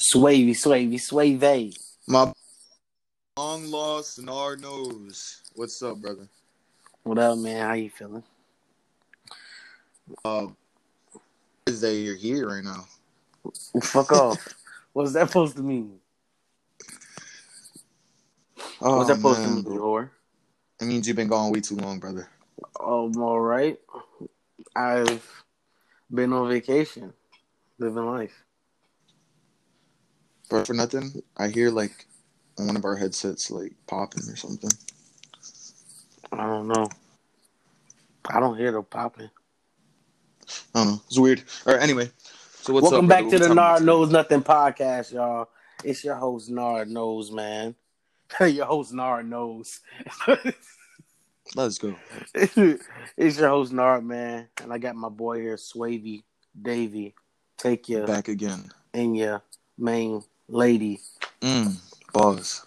[0.00, 1.76] Swavy, Swavy, Swavy.
[2.08, 2.32] My
[3.36, 5.42] long lost Nard knows.
[5.54, 6.26] What's up, brother?
[7.02, 7.66] What up, man?
[7.66, 8.24] How you feeling?
[10.24, 10.46] Uh,
[11.66, 12.86] is that you're here right now?
[13.82, 14.48] Fuck off.
[14.94, 15.98] What's that supposed to mean?
[18.80, 19.62] Oh, What's that supposed man.
[19.64, 20.10] to mean, whore?
[20.80, 22.26] It means you've been gone way too long, brother.
[22.80, 23.78] Um, all right.
[24.74, 25.44] I've
[26.10, 27.12] been on vacation,
[27.78, 28.44] living life.
[30.50, 32.06] For, for nothing, I hear like
[32.56, 34.70] one of our headsets like popping or something.
[36.32, 36.88] I don't know.
[38.28, 39.30] I don't hear the popping.
[40.74, 41.02] I don't know.
[41.06, 41.44] It's weird.
[41.66, 41.82] All right.
[41.82, 42.10] Anyway,
[42.62, 43.08] so what's Welcome up?
[43.08, 43.38] back brother?
[43.38, 45.48] to What the Nard Knows Nothing podcast, y'all.
[45.84, 47.76] It's your host Nard Knows, man.
[48.40, 49.78] your host Nard Knows.
[51.54, 51.94] Let's go.
[52.34, 56.24] it's your host Nard, man, and I got my boy here, Swavy
[56.60, 57.14] Davy.
[57.56, 58.70] Take you Back again.
[58.92, 59.42] in your
[59.78, 61.00] main lady.
[61.40, 61.76] Mm,
[62.12, 62.66] boss.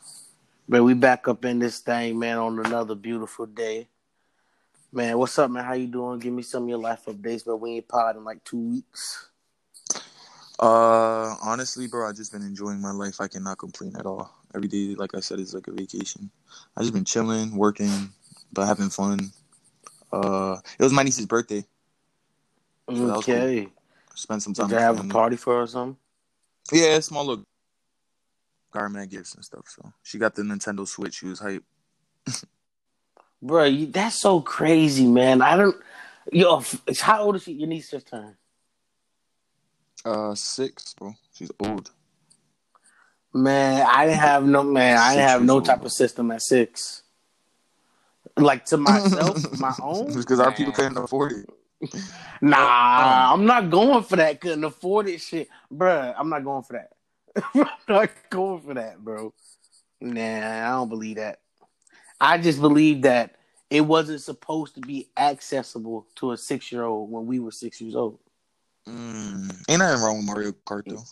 [0.67, 3.87] Man, we back up in this thing, man, on another beautiful day.
[4.91, 5.65] Man, what's up, man?
[5.65, 6.19] How you doing?
[6.19, 9.29] Give me some of your life updates, but we ain't pod in like two weeks.
[10.59, 13.19] Uh, honestly, bro, I just been enjoying my life.
[13.19, 14.33] I cannot complain at all.
[14.55, 16.29] Every day, like I said, is like a vacation.
[16.77, 18.09] I just been chilling, working,
[18.53, 19.31] but having fun.
[20.11, 21.65] Uh, it was my niece's birthday.
[22.87, 23.67] So that was Okay.
[24.15, 24.69] Spent some time.
[24.69, 25.97] Did you have a party for her or something?
[26.71, 27.45] Yeah, small little
[28.73, 29.65] garment gifts and stuff.
[29.67, 31.19] So she got the Nintendo Switch.
[31.19, 31.63] She was hype.
[33.41, 35.41] Bro, you, that's so crazy, man.
[35.41, 35.75] I don't.
[36.31, 36.63] Yo,
[36.99, 37.53] how old is she?
[37.53, 38.35] Your niece just turned.
[40.03, 41.13] Uh, six, bro.
[41.33, 41.91] She's old.
[43.33, 44.97] Man, I didn't have no man.
[44.97, 45.65] I didn't have no old.
[45.65, 47.03] type of system at six.
[48.37, 50.13] Like to myself, my own.
[50.13, 51.93] because our people couldn't afford it.
[52.41, 54.39] Nah, I'm not going for that.
[54.39, 56.92] Couldn't afford it, shit, Bruh, I'm not going for that.
[57.53, 59.33] I'm not going for that, bro.
[60.01, 61.39] Nah, I don't believe that.
[62.19, 63.35] I just believe that
[63.69, 67.81] it wasn't supposed to be accessible to a six year old when we were six
[67.81, 68.19] years old.
[68.87, 69.63] Mm.
[69.69, 71.03] Ain't nothing wrong with Mario Kart though.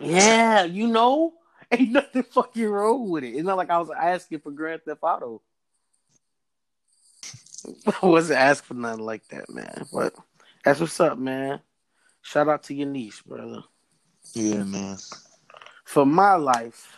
[0.00, 1.34] Yeah, you know,
[1.70, 3.34] ain't nothing fucking wrong with it.
[3.34, 5.42] It's not like I was asking for Grand Theft Auto.
[8.02, 9.86] I wasn't asking for nothing like that, man.
[9.92, 10.14] But
[10.64, 11.60] that's what's up, man.
[12.22, 13.62] Shout out to your niece, brother.
[14.34, 14.96] Yeah, man.
[15.90, 16.96] For my life,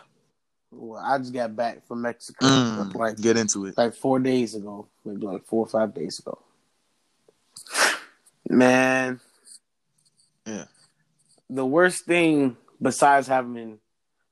[0.70, 2.94] well, I just got back from Mexico Mm.
[2.94, 3.78] like Get into it.
[3.78, 6.38] like four days ago, maybe like four or five days ago.
[8.50, 9.18] Man,
[10.44, 10.66] Yeah.
[11.48, 13.78] the worst thing besides having,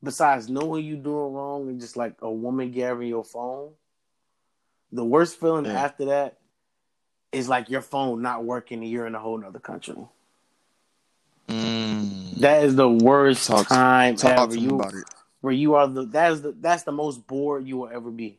[0.02, 3.72] besides knowing you doing wrong and just like a woman gathering your phone,
[4.92, 5.82] the worst feeling Yeah.
[5.84, 6.36] after that
[7.32, 9.96] is like your phone not working and you're in a whole other country.
[12.40, 14.52] That is the worst Talk- time Talk ever.
[14.54, 15.04] to You about it.
[15.40, 18.38] where you are the that is the that's the most bored you will ever be.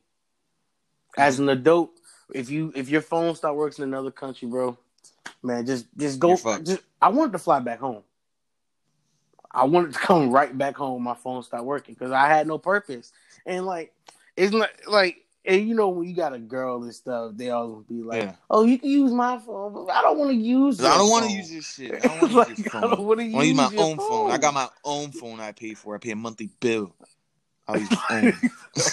[1.17, 1.91] As an adult,
[2.33, 4.77] if you if your phone start working in another country, bro,
[5.43, 6.35] man, just just go.
[6.63, 8.03] Just I wanted to fly back home.
[9.51, 11.03] I wanted to come right back home.
[11.03, 13.11] My phone stopped working because I had no purpose.
[13.45, 13.93] And like,
[14.37, 17.83] it's not like, and you know when you got a girl and stuff, they always
[17.85, 18.35] be like, Yeah.
[18.49, 20.83] "Oh, you can use my phone," but I don't want to use.
[20.83, 22.05] I don't want to use your shit.
[22.05, 23.83] I don't want to like, use your I don't want to I use my your
[23.83, 24.31] own phone.
[24.31, 25.95] I got my own phone I pay for.
[25.95, 26.95] I pay a monthly bill.
[27.67, 28.33] I'll use my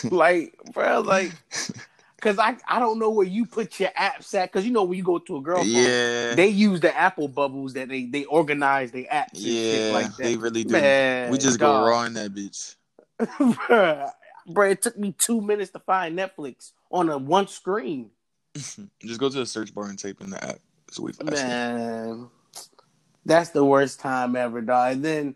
[0.04, 0.10] own.
[0.10, 1.32] like, bro, like,
[2.22, 4.96] cause I I don't know where you put your apps at, cause you know when
[4.96, 6.34] you go to a girl phone, yeah.
[6.34, 10.16] they use the Apple bubbles that they they organize their apps and shit yeah, like
[10.16, 10.22] that.
[10.22, 10.72] they really do.
[10.72, 11.84] Man, we just dog.
[11.84, 12.76] go raw in that bitch.
[13.20, 14.10] Bruh,
[14.48, 18.10] bruh, it took me two minutes to find Netflix on a one screen.
[18.54, 20.58] just go to the search bar and type in the app.
[20.88, 21.46] It's way faster.
[21.46, 22.28] Man,
[23.24, 24.92] that's the worst time ever, dog.
[24.94, 25.34] And then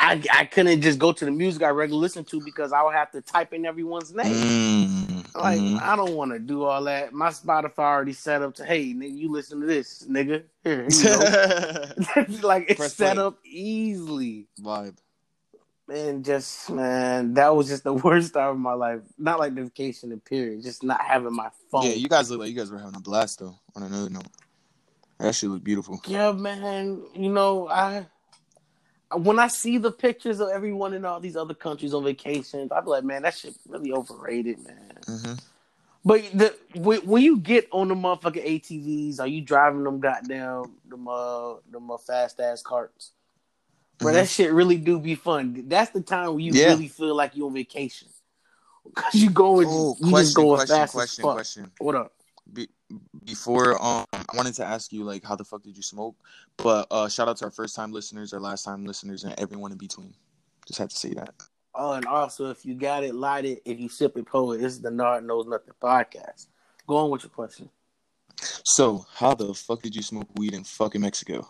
[0.00, 2.94] I I couldn't just go to the music I regularly listen to because I would
[2.94, 4.34] have to type in everyone's name.
[4.34, 5.80] Mm, Like mhm.
[5.80, 7.12] I don't want to do all that.
[7.12, 10.42] My Spotify already set up to hey nigga, you listen to this nigga.
[10.64, 12.38] Here, here you go.
[12.48, 13.24] like it's Press set play.
[13.24, 14.48] up easily.
[14.60, 14.96] Vibe.
[15.88, 19.00] And just man, that was just the worst time of my life.
[19.18, 21.84] Not like the vacation and period, just not having my phone.
[21.84, 23.58] Yeah, you guys look like you guys were having a blast though.
[23.74, 24.28] On another note,
[25.18, 26.00] that shit look beautiful.
[26.06, 27.02] Yeah, man.
[27.14, 28.06] You know, I
[29.14, 32.80] when I see the pictures of everyone in all these other countries on vacations, I
[32.80, 34.98] be like, man, that shit really overrated, man.
[35.06, 35.34] hmm
[36.04, 40.64] But the when, when you get on the motherfucking ATVs, are you driving them goddamn
[40.88, 43.12] them uh them uh, fast ass carts?
[44.02, 44.14] Bro, Mhm.
[44.14, 45.64] that shit really do be fun.
[45.68, 46.66] That's the time where you Yeah.
[46.68, 48.08] really feel like you on vacation.
[48.94, 51.34] Cause you going, Oh, you just question, going question, fast question, as fuck.
[51.34, 51.72] question.
[51.78, 52.12] What up?
[52.52, 52.68] Be-
[53.24, 56.16] before um, I wanted to ask you like, how the fuck did you smoke?
[56.56, 59.72] But uh, shout out to our first time listeners, our last time listeners, and everyone
[59.72, 60.14] in between.
[60.66, 61.32] Just had to say that.
[61.74, 63.62] Oh, and also, if you got it, light it.
[63.64, 64.58] If you sip it, pour it.
[64.58, 66.48] This is the Nard Knows Nothing podcast.
[66.86, 67.70] Go on with your question.
[68.64, 71.48] So, how the fuck did you smoke weed in fucking Mexico?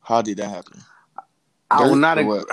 [0.00, 0.80] How did that happen?
[1.74, 2.18] I will not.
[2.18, 2.44] Ag-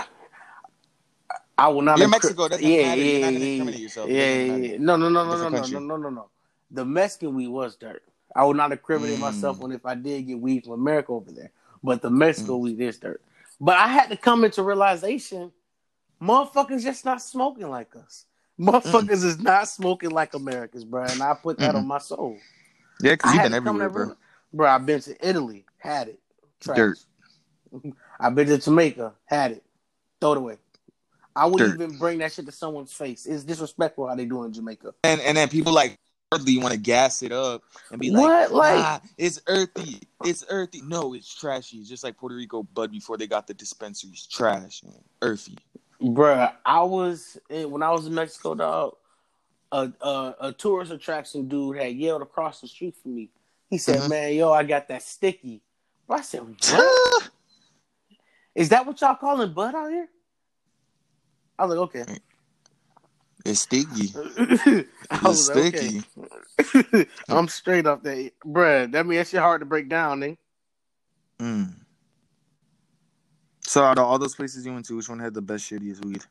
[1.58, 2.00] I will not.
[2.00, 2.48] You're accri- Mexico.
[2.48, 3.02] Doesn't yeah, matter.
[3.02, 4.10] yeah, yeah, yeah, incriminate yourself.
[4.10, 6.30] It Yeah, yeah, No, no, no, no, no, no, no, no, no, no.
[6.72, 8.04] The Mexican weed was dirt.
[8.36, 9.22] I will not incriminate Mm.
[9.22, 11.52] myself on if I did get weed from America over there,
[11.84, 12.62] but the Mexico mm.
[12.62, 13.22] weed is dirt.
[13.60, 15.52] But I had to come into realization,
[16.22, 18.26] motherfuckers just not smoking like us.
[18.60, 19.26] Motherfuckers mm.
[19.26, 21.04] is not smoking like Americans, bro.
[21.04, 21.88] And I put that on mm.
[21.88, 22.38] my soul.
[23.02, 24.06] Yeah, because you've been everywhere, bro.
[24.06, 24.18] real-
[24.54, 26.20] Bro, I've been to Italy, had it.
[26.60, 26.76] Trash.
[26.78, 27.00] Dirt.
[28.20, 29.64] I've been to Jamaica, had it.
[30.20, 30.58] Throw it away.
[31.36, 31.84] I wouldn't Dirt.
[31.84, 33.26] even bring that shit to someone's face.
[33.26, 34.94] It's disrespectful how they do in Jamaica.
[35.04, 35.98] And and then people like
[36.34, 38.52] earthly want to gas it up and be like, What?
[38.54, 40.02] Like- nah, it's earthy.
[40.26, 40.82] It's earthy.
[40.82, 41.78] No, it's trashy.
[41.78, 44.28] It's just like Puerto Rico Bud before they got the dispensaries.
[44.28, 45.02] Trash, man.
[45.22, 45.58] Earthy.
[46.02, 48.96] Bruh, I was in, when I was in Mexico, dog.
[49.74, 53.30] A, a a tourist attraction dude had yelled across the street from me.
[53.70, 54.10] He said, Mhm.
[54.10, 55.62] "Man, yo, I got that sticky."
[56.08, 56.42] Bro, I said,
[56.72, 57.30] "What?
[58.56, 60.08] Is that what y'all calling bud out here?"
[61.58, 62.18] I was like, "Okay."
[63.46, 64.14] it's sticky.
[65.14, 66.04] It's like, sticky.
[66.60, 67.06] okay.
[67.30, 68.90] I'm straight up there, bruh.
[68.92, 70.36] That means that shit hard to break down, eh?
[71.38, 71.74] Mm.
[73.62, 76.04] So out of all those places you went to, which one had the best shittiest
[76.06, 76.24] weed?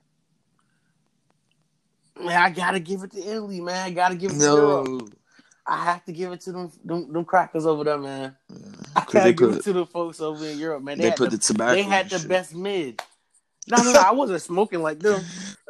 [2.18, 3.86] Man, I gotta give it to Italy, man.
[3.86, 5.12] I gotta give it to Europe.
[5.70, 8.36] I have to give it to them, them, them crackers over there, man.
[8.96, 10.98] I 'Cause gotta they give it to the folks over in Europe, man.
[10.98, 11.74] They, had put the, the tobacco.
[11.74, 12.28] they had the shit.
[12.28, 13.02] best mid.
[13.68, 14.00] No, no, no.
[14.00, 15.22] I wasn't smoking like them.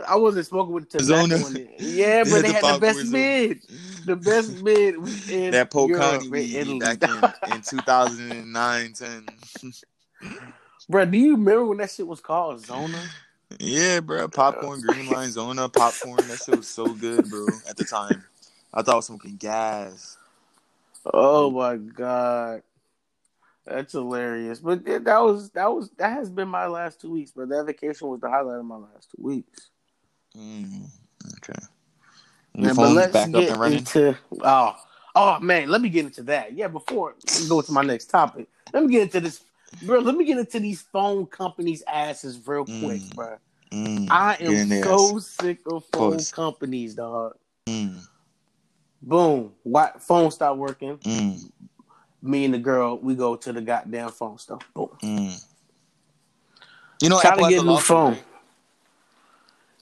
[0.08, 1.46] I wasn't smoking with the tobacco Zona.
[1.48, 1.70] in it.
[1.80, 3.60] Yeah, They but they the had the best mid.
[4.06, 4.94] The best mid
[5.30, 6.78] in that Polk Europe, in weed Italy.
[6.78, 9.26] back in, in 2009, 10.
[10.88, 12.98] Bro, do you remember when that shit was called Zona?
[13.58, 14.28] Yeah, bro.
[14.28, 16.26] Popcorn, Green Line, Zona, popcorn.
[16.28, 17.46] That shit was so good, bro.
[17.68, 18.24] At the time,
[18.72, 20.16] I thought I was smoking gas.
[21.12, 22.62] Oh my god,
[23.64, 24.58] that's hilarious.
[24.60, 27.32] But that was that was that has been my last two weeks.
[27.34, 29.70] But that vacation was the highlight of my last two weeks.
[30.36, 30.88] Mm,
[31.36, 31.58] okay.
[32.54, 33.78] Your Man, but phone's let's back up and running.
[33.78, 34.76] into oh
[35.16, 36.52] oh man, let me get into that.
[36.52, 39.42] Yeah, before we go to my next topic, let me get into this,
[39.82, 40.00] bro.
[40.00, 43.14] Let me get into these phone companies' asses real quick, Mm.
[43.14, 43.36] bro.
[43.72, 47.36] Mm, I am so sick of phone companies, dog.
[49.02, 50.98] Boom, what phone stop working?
[50.98, 51.50] mm,
[52.22, 54.60] Me and the girl, we go to the goddamn phone stuff.
[54.74, 54.88] Boom.
[55.02, 55.44] mm.
[57.02, 58.18] You know, Try Apple to get a new phone.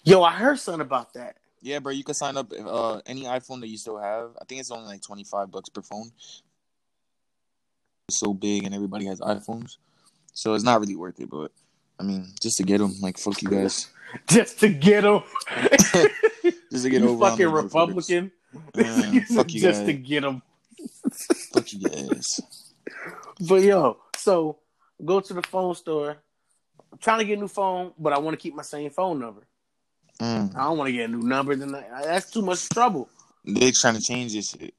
[0.04, 1.36] Yo, I heard something about that.
[1.60, 1.92] Yeah, bro.
[1.92, 4.30] You can sign up uh, any iPhone that you still have.
[4.40, 6.12] I think it's only like twenty five bucks per phone.
[8.08, 9.78] It's so big, and everybody has iPhones,
[10.32, 11.28] so it's not really worth it.
[11.28, 11.50] But
[11.98, 13.88] I mean, just to get them, like fuck you guys,
[14.28, 15.22] Just to get them.
[16.70, 17.48] just to get you over fucking.
[17.48, 18.30] Republican.
[18.74, 19.86] Yeah, fuck you Just guys.
[19.86, 20.42] to get them.
[21.52, 22.40] Fuck you guys.
[23.40, 24.58] But yo, so
[25.04, 26.16] go to the phone store.
[26.90, 29.18] I'm trying to get a new phone, but I want to keep my same phone
[29.18, 29.42] number.
[30.20, 30.56] Mm.
[30.56, 31.54] I don't want to get a new number.
[31.54, 33.08] Then that's too much trouble.
[33.44, 34.74] They trying to change this shit.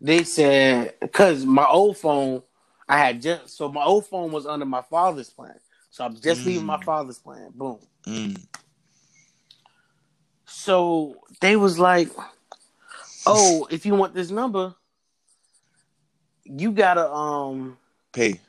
[0.00, 2.42] They said because my old phone,
[2.88, 5.54] I had just so my old phone was under my father's plan,
[5.90, 6.84] so I'm just leaving my Mm.
[6.84, 7.50] father's plan.
[7.54, 7.78] Boom.
[8.06, 8.44] Mm.
[10.46, 12.10] So they was like,
[13.26, 14.74] "Oh, if you want this number,
[16.44, 17.76] you gotta um."
[18.12, 18.40] Pay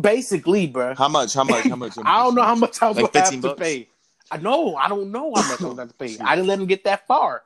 [0.00, 0.96] Basically, bruh.
[0.96, 1.34] how much?
[1.34, 1.64] How much?
[1.68, 1.92] How much?
[2.04, 3.88] I don't know how much I was Like gonna have 15 to pay.
[4.30, 4.76] I know.
[4.76, 6.16] I don't know how much I was gonna have to pay.
[6.24, 7.42] I didn't let him get that far,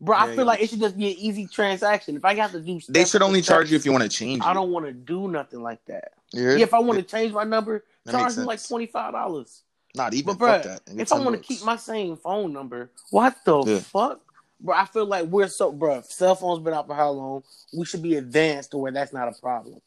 [0.00, 0.16] bro.
[0.16, 0.42] I feel yeah.
[0.44, 2.16] like it should just be an easy transaction.
[2.16, 4.08] If I got to do, something, They should only charge you if you want to
[4.08, 4.42] change.
[4.42, 4.54] I it.
[4.54, 6.12] don't want to do nothing like that.
[6.32, 9.62] Yeah, if I want to change my number, That charge me like twenty five dollars.
[9.94, 10.26] Not even.
[10.26, 10.80] But bro, fuck that.
[10.98, 13.78] If I want to keep my same phone number, what the Yeah.
[13.80, 14.20] fuck,
[14.60, 14.74] bro?
[14.74, 16.02] I feel like we're so, bro.
[16.02, 17.42] Cell phones been out for how long?
[17.76, 19.80] We should be advanced to where that's not a problem.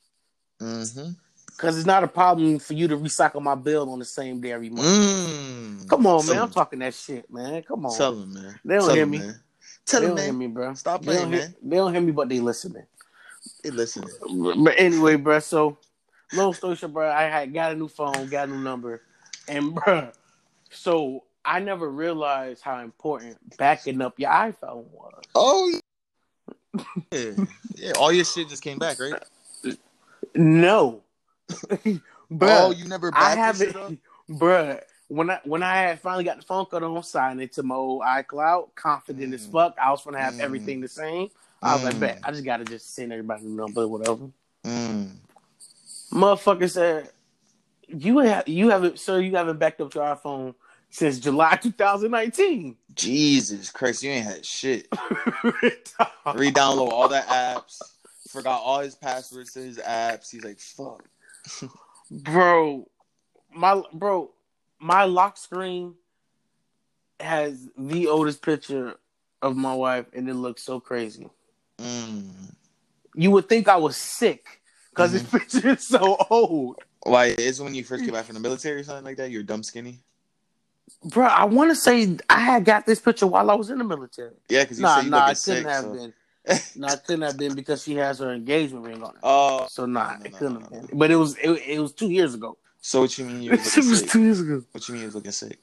[0.62, 1.15] Mhm.
[1.48, 4.51] Because it's not a problem for you to recycle my bill on the same day
[4.51, 4.88] every month.
[4.88, 5.88] Mm.
[5.88, 6.44] Come on, Tell man.
[6.44, 7.62] I'm talking that shit, man.
[7.62, 7.96] Come on.
[7.96, 8.60] Tell them, man.
[8.65, 9.18] They don't Tell hear him, me.
[9.20, 9.39] Man.
[9.86, 10.74] Tell they him, don't hear me, bro.
[10.74, 11.56] Stop playing, hear, man.
[11.62, 12.86] they don't hear me, but they listening.
[13.63, 14.06] They listen.
[14.63, 15.39] But anyway, bro.
[15.39, 15.77] So,
[16.34, 19.01] long story short, bro, I had got a new phone, got a new number,
[19.48, 20.10] and bro,
[20.72, 25.21] so I never realized how important backing up your iPhone was.
[25.35, 25.79] Oh,
[27.12, 27.31] yeah.
[27.75, 27.91] yeah.
[28.00, 29.21] All your shit just came back, right?
[30.35, 31.01] No,
[32.31, 32.50] bro.
[32.50, 33.91] Oh, you never I haven't, up?
[34.29, 34.81] bruh.
[35.09, 38.01] When I when I had finally got the phone code on, signed into my old
[38.01, 39.51] iCloud, confident as Mm.
[39.51, 39.75] fuck.
[39.79, 40.39] I was gonna have Mm.
[40.39, 41.29] everything the same.
[41.62, 42.00] I was like, Mm.
[42.00, 44.29] bet I just gotta just send everybody the number, whatever.
[44.63, 45.12] Mm.
[46.12, 47.12] Motherfucker said,
[47.88, 49.19] "You have you haven't, sir.
[49.19, 50.55] You haven't backed up your iPhone
[50.93, 52.77] since July 2019.
[52.93, 54.88] Jesus Christ, you ain't had shit.
[55.43, 57.81] Re-download all the apps.
[58.29, 60.29] Forgot all his passwords to his apps.
[60.29, 61.03] He's like, fuck.
[62.12, 62.88] bro,
[63.51, 64.29] my bro,
[64.79, 65.95] my lock screen
[67.19, 68.93] has the oldest picture
[69.41, 71.27] of my wife, and it looks so crazy.
[71.79, 72.53] Mm.
[73.15, 75.13] You would think I was sick because Mhm.
[75.13, 76.77] this picture is so old.
[77.01, 79.31] Why is when you first came back from the military or something like that?
[79.31, 80.03] You're dumb skinny.
[81.06, 83.84] Bro, I want to say I had got this picture while I was in the
[83.84, 84.32] military.
[84.50, 86.13] Yeah, because you Nah, nah, it couldn't have so- been.
[86.75, 89.22] Nah, it couldn't have been because she has her engagement ring on it.
[89.24, 90.82] Oh, So nah, No, it couldn't no, have no.
[90.88, 90.98] been.
[90.98, 92.58] But it was it, it was two years ago.
[92.82, 94.10] so what you mean you was it was sick?
[94.10, 94.62] two years ago.
[94.74, 95.58] What you mean you was looking sick?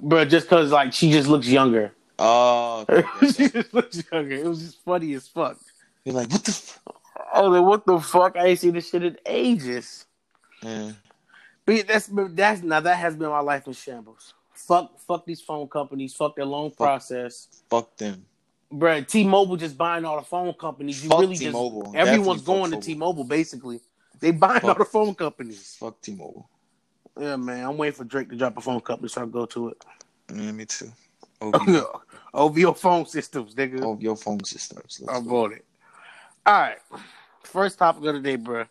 [0.00, 1.92] Bro, just because like she just looks younger.
[2.18, 4.34] Oh, okay, she just looks younger.
[4.34, 5.56] It was just funny as fuck.
[6.04, 6.50] you're like, what the?
[6.50, 6.80] F-?
[7.32, 8.36] I was like, what the fuck?
[8.36, 10.04] I ain't seen this shit in ages.
[10.62, 10.92] Yeah.
[11.64, 14.34] But that's that's now that has been my life in shambles.
[14.58, 16.14] Fuck, fuck these phone companies.
[16.14, 17.48] Fuck their long process.
[17.70, 18.24] Fuck them.
[18.72, 21.02] Bruh, T-Mobile just buying all the phone companies.
[21.02, 21.84] You Fuck really T-Mobile.
[21.84, 23.24] just everyone's Definitely going to T-Mobile.
[23.24, 23.80] Basically.
[24.20, 25.76] They buying all the phone companies.
[25.78, 26.48] Fuck T-Mobile.
[27.18, 27.64] Yeah, man.
[27.64, 29.84] I'm waiting for Drake to drop a phone company so I go to it.
[30.34, 30.92] Yeah, me too.
[31.40, 32.02] OVO,
[32.34, 33.80] OVO phone systems, nigga.
[33.80, 35.00] OVO phone systems.
[35.00, 35.46] Let's I'm go.
[35.46, 35.64] it.
[36.44, 36.78] All right.
[37.44, 38.66] First topic of the day, bruh.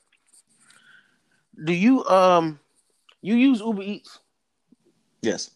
[1.63, 2.59] Do you um
[3.21, 4.19] you use Uber Eats?
[5.21, 5.51] Yes.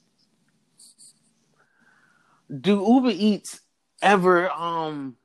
[2.60, 3.62] Do Uber Eats
[4.02, 5.16] ever um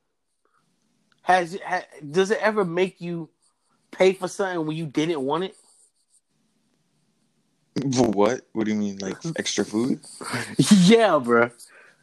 [1.23, 3.29] has ha, does it ever make you
[3.91, 5.55] pay for something when you didn't want it?
[7.83, 8.41] What?
[8.53, 8.97] What do you mean?
[8.99, 9.99] Like extra food?
[10.57, 11.51] yeah, bruh.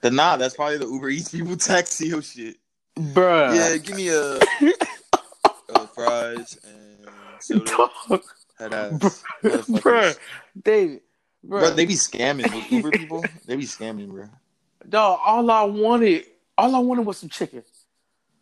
[0.02, 2.57] The nah, that's probably the Uber Eats people taxi your shit.
[2.97, 3.57] Bruh.
[3.57, 4.38] Yeah, give me a,
[5.75, 7.09] a fries and
[7.40, 7.88] soda.
[8.61, 9.25] Ass.
[10.62, 11.00] David,
[11.43, 11.61] bruh.
[11.61, 12.71] Bro, they be scamming.
[12.71, 14.28] Uber people, they be scamming, bro.
[14.88, 16.25] Dog, all I wanted,
[16.57, 17.62] all I wanted was some chicken.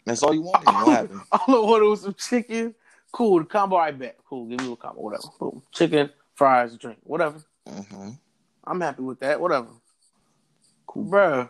[0.05, 0.67] That's all you wanted.
[0.67, 1.21] What happened?
[1.33, 2.75] All I wanted was some chicken.
[3.13, 4.17] Cool, the combo I bet.
[4.29, 5.29] Cool, give me a combo, whatever.
[5.39, 5.63] Boom.
[5.71, 7.39] Chicken, fries, drink, whatever.
[7.69, 8.11] hmm
[8.65, 9.69] I'm happy with that, whatever.
[10.87, 11.49] Cool, bruh.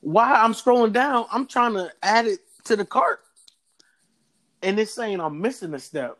[0.00, 3.20] While I'm scrolling down, I'm trying to add it to the cart,
[4.62, 6.18] and it's saying I'm missing a step.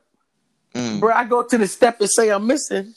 [0.75, 1.01] Mm.
[1.01, 2.95] Bruh, I go to the step and say I'm missing.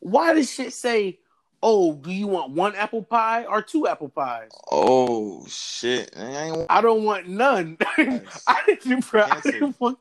[0.00, 1.18] Why does shit say,
[1.62, 6.16] "Oh, do you want one apple pie or two apple pies?" Oh shit!
[6.16, 7.78] I want- I don't want none.
[7.98, 8.42] Nice.
[8.46, 9.22] I didn't, bro.
[9.22, 9.98] I didn't want.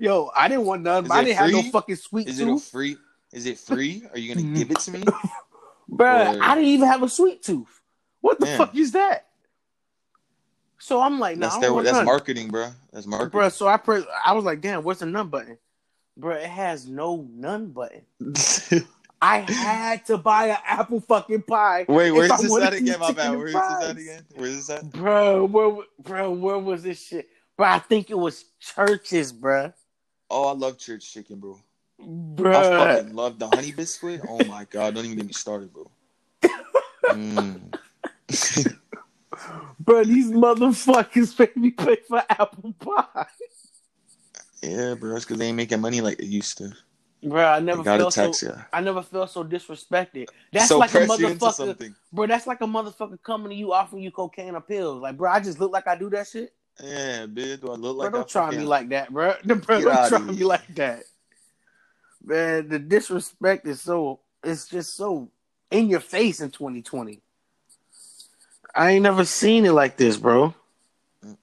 [0.00, 1.04] Yo, I didn't want none.
[1.04, 2.96] Is I didn't have no fucking sweet Is it a tooth, free?
[3.32, 4.04] Is it free?
[4.12, 5.02] Are you gonna give it to me?
[5.88, 6.34] bro.
[6.36, 7.80] or- I didn't even have a sweet tooth.
[8.20, 9.26] What the fuck is that?
[10.78, 12.04] So I'm like, no, That's I don't want that's none.
[12.06, 12.68] marketing, bro.
[12.92, 13.30] That's marketing.
[13.30, 13.48] bro.
[13.50, 14.04] So I press.
[14.24, 15.58] I was like, damn, what's the none button,
[16.16, 16.34] bro?
[16.36, 18.02] It has no none button.
[19.24, 21.86] I had to buy an apple fucking pie.
[21.88, 23.00] Wait, where's this at again?
[23.00, 23.34] My bad.
[23.34, 24.22] Where is this at again?
[24.34, 24.90] Where's this at?
[24.92, 27.30] Bro, where, bro, where was this shit?
[27.56, 29.72] Bro, I think it was Church's, bro.
[30.28, 31.58] Oh, I love church chicken, bro.
[31.98, 34.20] Bro, I fucking love the honey biscuit.
[34.28, 35.90] Oh my god, don't even get me started, bro.
[37.04, 37.74] Mm.
[39.80, 43.26] bro, these motherfuckers made me pay for apple pie.
[44.62, 45.16] yeah, bro.
[45.16, 46.74] It's because they ain't making money like they used to.
[47.24, 48.26] Bro, I never felt so.
[48.26, 48.52] tax ya.
[48.72, 50.28] I never felt so disrespected.
[50.52, 52.26] That's so like a press you into motherfucker, bro.
[52.26, 55.00] That's like a motherfucker coming to you offering you cocaine or pills.
[55.00, 56.52] Like, bro, I just look like I do that shit.
[56.82, 57.60] Yeah, bitch.
[57.60, 59.34] Do I look Bro, like don't I try fucking- me like that, bro.
[59.44, 61.04] bro don't try me like that.
[62.24, 64.20] Man, the disrespect is so.
[64.42, 65.30] It's just so
[65.70, 67.20] in your face in 2020.
[68.74, 70.54] I ain't never seen it like this, bro.
[71.24, 71.36] Mm-mm.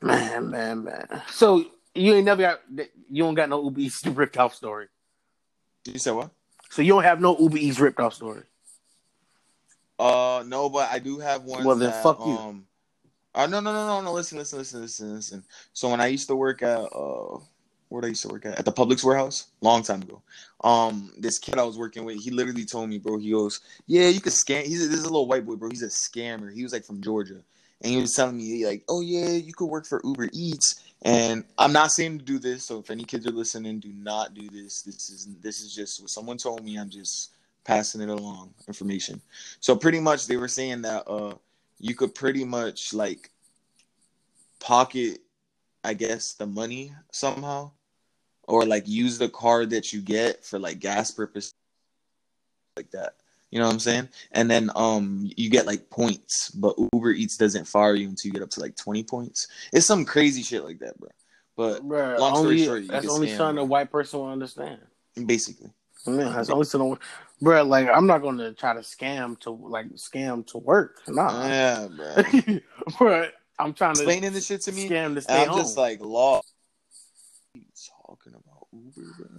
[0.00, 1.22] Man, man, man.
[1.30, 2.60] So you ain't never got
[3.10, 4.88] you don't got no Uber Eats ripped off story.
[5.86, 6.30] You said what?
[6.70, 8.42] So you don't have no Uber Eats ripped off story.
[9.98, 11.64] Uh, no, but I do have one.
[11.64, 12.32] Well, then that, fuck you.
[12.32, 12.66] Um,
[13.34, 14.12] uh, no, no, no, no, no.
[14.12, 15.44] Listen, listen, listen, listen, listen.
[15.72, 17.38] So when I used to work at uh,
[17.94, 18.58] where I used to work at?
[18.58, 20.22] At the Publix warehouse, long time ago.
[20.62, 23.18] Um, this kid I was working with, he literally told me, bro.
[23.18, 25.70] He goes, "Yeah, you could scam." He's a, this is a little white boy, bro.
[25.70, 26.52] He's a scammer.
[26.52, 27.40] He was like from Georgia,
[27.80, 31.44] and he was telling me like, "Oh yeah, you could work for Uber Eats." And
[31.58, 32.64] I'm not saying to do this.
[32.64, 34.82] So if any kids are listening, do not do this.
[34.82, 36.76] This is this is just what someone told me.
[36.76, 37.32] I'm just
[37.64, 39.20] passing it along information.
[39.60, 41.34] So pretty much they were saying that uh
[41.78, 43.30] you could pretty much like
[44.60, 45.20] pocket
[45.82, 47.72] I guess the money somehow
[48.44, 51.52] or like use the card that you get for like gas purpose
[52.76, 53.16] like that.
[53.54, 54.08] You know what I'm saying?
[54.32, 58.32] And then um you get like points, but Uber Eats doesn't fire you until you
[58.32, 59.46] get up to like 20 points.
[59.72, 61.08] It's some crazy shit like that, bro.
[61.56, 64.80] But Bro, long story short, you that's only something a white person will understand.
[65.24, 65.70] basically.
[66.04, 66.98] Man, that's only the
[67.40, 67.62] bro.
[67.62, 70.96] Like I'm not gonna try to scam to like scam to work.
[71.06, 72.24] Nah, Yeah, bro.
[72.98, 73.28] bro.
[73.60, 75.58] I'm trying to Explaining this shit to me, scam to stay I'm home.
[75.58, 76.52] just like lost.
[77.52, 77.66] What are you
[78.04, 79.33] talking about Uber, bro?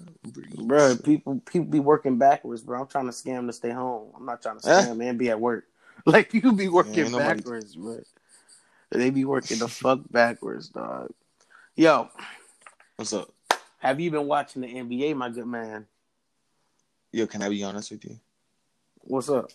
[0.58, 2.82] Bro, people people be working backwards, bro.
[2.82, 4.10] I'm trying to scam to stay home.
[4.16, 4.82] I'm not trying to Eh.
[4.86, 5.66] scam and be at work.
[6.06, 8.00] Like you be working nobody- backwards, bro.
[8.92, 11.10] They be working the fuck backwards, dog.
[11.76, 12.10] Yo,
[12.98, 13.30] What's up?
[13.80, 15.88] have you been watching the NBA, my good man?
[17.12, 18.20] Yo, can I be honest with you?
[19.02, 19.50] What's up?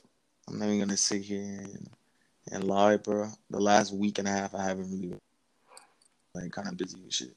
[0.49, 1.89] I'm not even gonna sit here and,
[2.51, 3.29] and lie, bro.
[3.51, 5.21] The last week and a half, I haven't really been
[6.35, 7.37] like kind of busy with shit.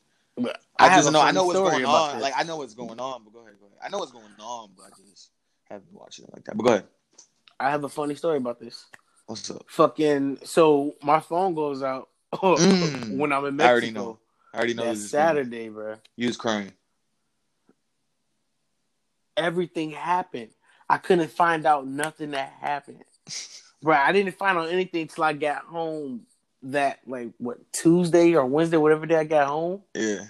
[0.80, 2.16] I, have just know I know what's going on.
[2.16, 2.24] this.
[2.24, 3.78] Like I know what's going on, but go ahead, go ahead.
[3.84, 5.30] I know what's going on, but I just
[5.70, 6.58] haven't watching it like that.
[6.58, 6.86] But go ahead.
[7.60, 8.86] I have a funny story about this.
[9.28, 9.64] What's up?
[9.70, 13.18] Fucking so my phone goes out Mm.
[13.18, 13.68] when I'm in Mexico.
[13.68, 14.20] I already know.
[14.54, 14.98] I already know That.
[14.98, 15.96] Saturday, bro.
[16.16, 16.74] You was crying.
[19.38, 20.50] Everything happened.
[20.90, 23.04] I couldn't find out nothing that happened.
[23.82, 26.22] Bro, I didn't find out anything till I got home
[26.64, 29.82] that like what Tuesday or Wednesday, whatever day I got home.
[29.94, 30.26] Yeah.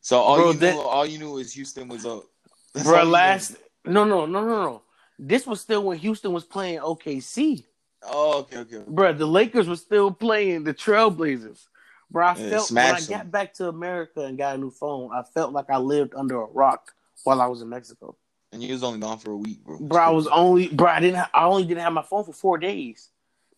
[0.00, 2.24] So all Bro, you that- knew, all you knew was Houston was up.
[2.74, 3.12] That's Bro, all you knew.
[3.12, 4.82] last no no no no no.
[5.18, 7.64] This was still when Houston was playing OKC.
[8.04, 8.76] Oh, okay, okay.
[8.78, 8.84] okay.
[8.90, 11.66] Bro, the Lakers were still playing the Trailblazers.
[12.10, 14.70] Bro, I Yeah, felt when I smash got back to America and got a new
[14.70, 16.92] phone, I felt like I lived under a rock
[17.24, 18.16] while I was in Mexico.
[18.52, 19.78] And you was only gone for a week, bro.
[19.78, 22.58] Bro, I was only bro, I didn't I only didn't have my phone for four
[22.58, 23.08] days.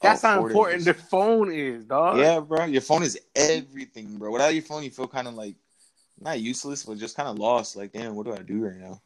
[0.04, 2.18] That's how important the phone is, dog.
[2.18, 2.64] Yeah, bro.
[2.64, 4.30] Your phone is everything, bro.
[4.30, 5.56] Without your phone, you feel kind of like
[6.20, 7.76] not useless, but just kind of lost.
[7.76, 9.00] Like, damn, what do I do right now?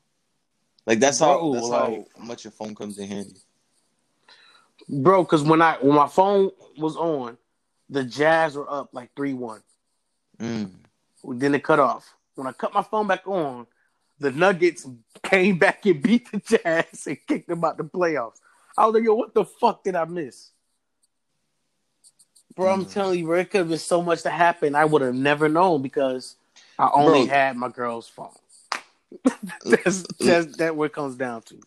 [0.86, 3.36] Like that's how Bro, that's like- how much your phone comes in handy.
[4.88, 7.36] Bro, because when I when my phone was on,
[7.90, 9.62] the Jazz were up like three one.
[10.38, 10.70] Mm.
[11.24, 12.14] Then it cut off.
[12.36, 13.66] When I cut my phone back on,
[14.18, 14.86] the Nuggets
[15.22, 18.40] came back and beat the Jazz and kicked them out the playoffs.
[18.76, 20.50] I was like, yo, what the fuck did I miss?
[22.58, 22.92] Bro, I'm Mm.
[22.92, 24.74] telling you, bro, it could have been so much to happen.
[24.74, 26.34] I would have never known because
[26.76, 27.26] I only Bro.
[27.26, 28.30] had my girl's phone.
[29.64, 31.60] that's, that's that what it comes down to.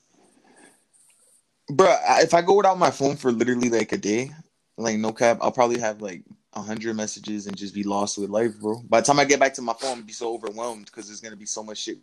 [1.69, 4.31] Bro, if I go without my phone for literally like a day,
[4.77, 6.23] like no cap, I'll probably have like
[6.55, 8.81] a hundred messages and just be lost with life, bro.
[8.89, 11.21] By the time I get back to my phone, I'll be so overwhelmed because there's
[11.21, 11.99] gonna be so much shit.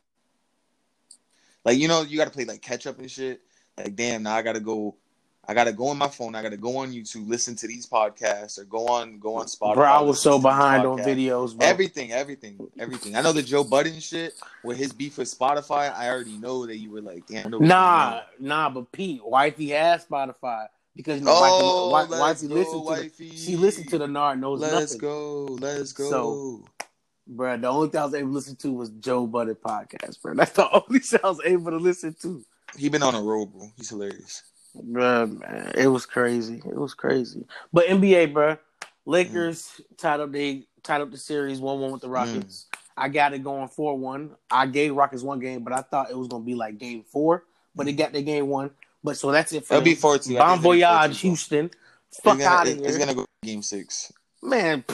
[1.63, 3.43] Like you know, you gotta play like catch up and shit.
[3.77, 4.97] Like damn, now I gotta go.
[5.51, 6.35] I gotta go on my phone.
[6.35, 9.75] I gotta go on YouTube, listen to these podcasts, or go on go on Spotify.
[9.77, 11.67] bro, I was so behind on videos, bro.
[11.67, 13.17] Everything, everything, everything.
[13.17, 15.91] I know the Joe Budden shit with his beef with Spotify.
[15.97, 17.47] I already know that you were like, damn.
[17.47, 21.91] I know what's going Nah, nah, but Pete, wifey has Spotify because you know, Oh,
[21.93, 23.29] wifey, wi- wifey listened to wifey.
[23.31, 24.99] the, she listened to the Nard knows Let's nothing.
[24.99, 25.45] go.
[25.61, 26.11] Let's go.
[26.11, 26.65] So-
[27.31, 30.33] Bro, the only thing I was able to listen to was Joe Budden podcast, bro.
[30.35, 32.43] That's the only shit I was able to listen to.
[32.77, 33.71] he been on a roll, bro.
[33.77, 34.43] He's hilarious.
[34.75, 36.63] Bro, man, it was crazy.
[36.65, 37.45] It was crazy.
[37.73, 38.57] But NBA, bro,
[39.07, 39.97] Lakers mm.
[39.97, 42.67] tied up they tied up the series one one with the Rockets.
[42.73, 42.79] Mm.
[42.97, 44.31] I got it going four one.
[44.51, 47.45] I gave Rockets one game, but I thought it was gonna be like game four.
[47.75, 48.71] But they got the game one.
[49.05, 50.01] But so that's it for It'll be them.
[50.01, 50.37] four two.
[50.37, 51.71] Bon voyage, Houston.
[52.23, 54.13] Fuck It's out gonna, of it's here, gonna go game six.
[54.43, 54.85] Man.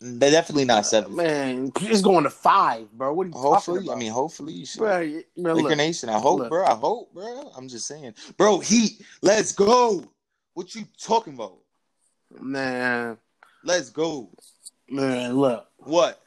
[0.00, 1.16] They're definitely not uh, seven.
[1.16, 3.12] Man, it's going to five, bro.
[3.14, 3.96] What are you hopefully, talking about?
[3.96, 4.78] I mean, hopefully, you should.
[4.78, 5.00] bro,
[5.36, 6.08] man, look, Nation.
[6.08, 6.48] I hope, look.
[6.50, 6.64] bro.
[6.64, 7.50] I hope, bro.
[7.56, 8.58] I'm just saying, bro.
[8.60, 9.02] Heat.
[9.22, 10.04] Let's go.
[10.54, 11.56] What you talking about?
[12.40, 13.16] man,
[13.64, 14.28] Let's go.
[14.88, 15.66] man, look.
[15.78, 16.20] What?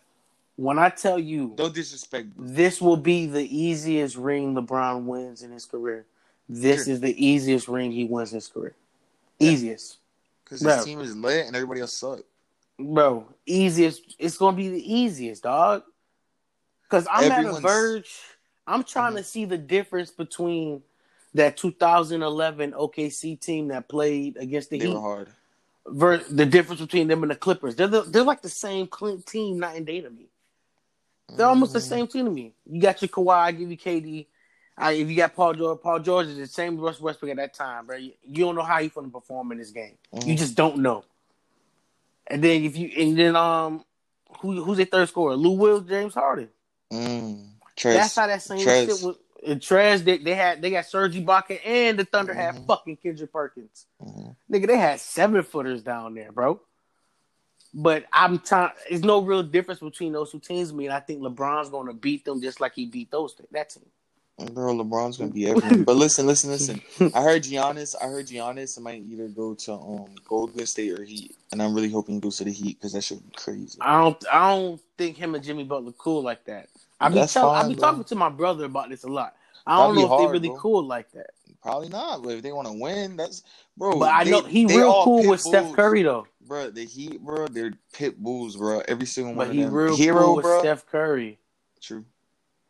[0.55, 2.35] When I tell you Don't disrespect.
[2.35, 2.47] Bro.
[2.47, 6.05] this will be the easiest ring LeBron wins in his career,
[6.47, 6.93] this Sure.
[6.93, 8.75] is the easiest ring he wins in his career.
[9.39, 9.51] Yeah.
[9.51, 9.97] Easiest,
[10.43, 12.19] Because his team is lit and everybody else suck.
[12.79, 13.27] Bro.
[13.45, 14.15] Easiest.
[14.19, 15.83] It's gonna be the easiest, dog.
[16.83, 18.11] Because I'm at a verge.
[18.67, 19.17] I'm trying Mhm.
[19.17, 20.83] to see the difference between
[21.33, 25.29] that 2011 OKC team that played against the They Heat hard.
[25.85, 27.75] ver- the difference between them and the Clippers.
[27.75, 30.27] They're the, they're like the same Clint team night and day to me.
[31.29, 31.83] They're almost the Mm.
[31.89, 32.53] same team to me.
[32.69, 34.27] You got your Kawhi, I give you KD.
[34.77, 37.37] I, if you got Paul George, Paul George is the same as Russ Westbrook at
[37.37, 37.95] that time, bro.
[37.97, 39.97] You, you don't know how he's going to perform in this game.
[40.13, 40.27] Mhm.
[40.27, 41.05] You just don't know.
[42.27, 43.83] And then if you and then um,
[44.39, 45.35] who who's their third scorer?
[45.35, 46.49] Lou Will, James Harden.
[46.91, 47.47] Mm.
[47.77, 47.93] Trez.
[47.95, 48.85] That's how that same Trez.
[48.85, 49.17] shit was.
[49.45, 52.67] And Trez, they, they had they got Serge Ibaka and the Thunder had Mhm.
[52.67, 53.87] fucking Kendrick Perkins.
[54.01, 54.35] Mhm.
[54.51, 56.61] Nigga, they had seven footers down there, bro.
[57.73, 58.71] But I'm trying.
[58.89, 60.69] There's no real difference between those two teams.
[60.69, 63.33] to Me, and I think LeBron's going to beat them just like he beat those
[63.51, 63.85] that team.
[64.53, 65.83] Bro, LeBron's gonna be everywhere.
[65.85, 66.81] but listen, listen, listen.
[67.13, 67.95] I heard Giannis.
[68.01, 71.89] I heard Giannis might either go to um Golden State or Heat, and I'm really
[71.89, 73.77] hoping he goes to the Heat because that should be crazy.
[73.81, 74.25] I don't.
[74.31, 76.67] I don't think him and Jimmy Butler cool like that.
[76.99, 77.89] I be tell, I fine, be bro.
[77.89, 79.35] talking to my brother about this a lot.
[79.65, 80.57] I don't That'd be know if they really bro.
[80.57, 81.31] cool like that.
[81.61, 82.23] Probably not.
[82.23, 83.43] But if they want to win, that's
[83.77, 83.99] bro.
[83.99, 85.73] But I they- know he real cool with Steph.
[85.73, 86.25] Curry though.
[86.47, 86.71] bro.
[86.71, 88.81] The Heat, bro, they're pit bulls, bro.
[88.87, 89.73] Every single one But of he them.
[89.73, 90.59] real Hero, cool with bro.
[90.61, 91.37] Steph Curry.
[91.81, 92.05] True.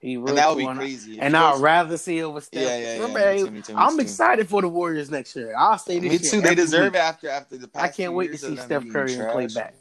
[0.01, 1.19] He real And that would be crazy.
[1.19, 2.63] And I'd rather see it over Steph.
[2.63, 3.01] Yeah, yeah, yeah.
[3.01, 4.01] Remember, Me too, me too, me I'm too.
[4.01, 5.53] excited for the Warriors next year.
[5.55, 6.23] I'll say this.
[6.23, 6.41] Me too.
[6.41, 6.95] They deserve week.
[6.95, 7.85] it after after the past.
[7.85, 9.75] I can't wait to see Steph Curry and play back.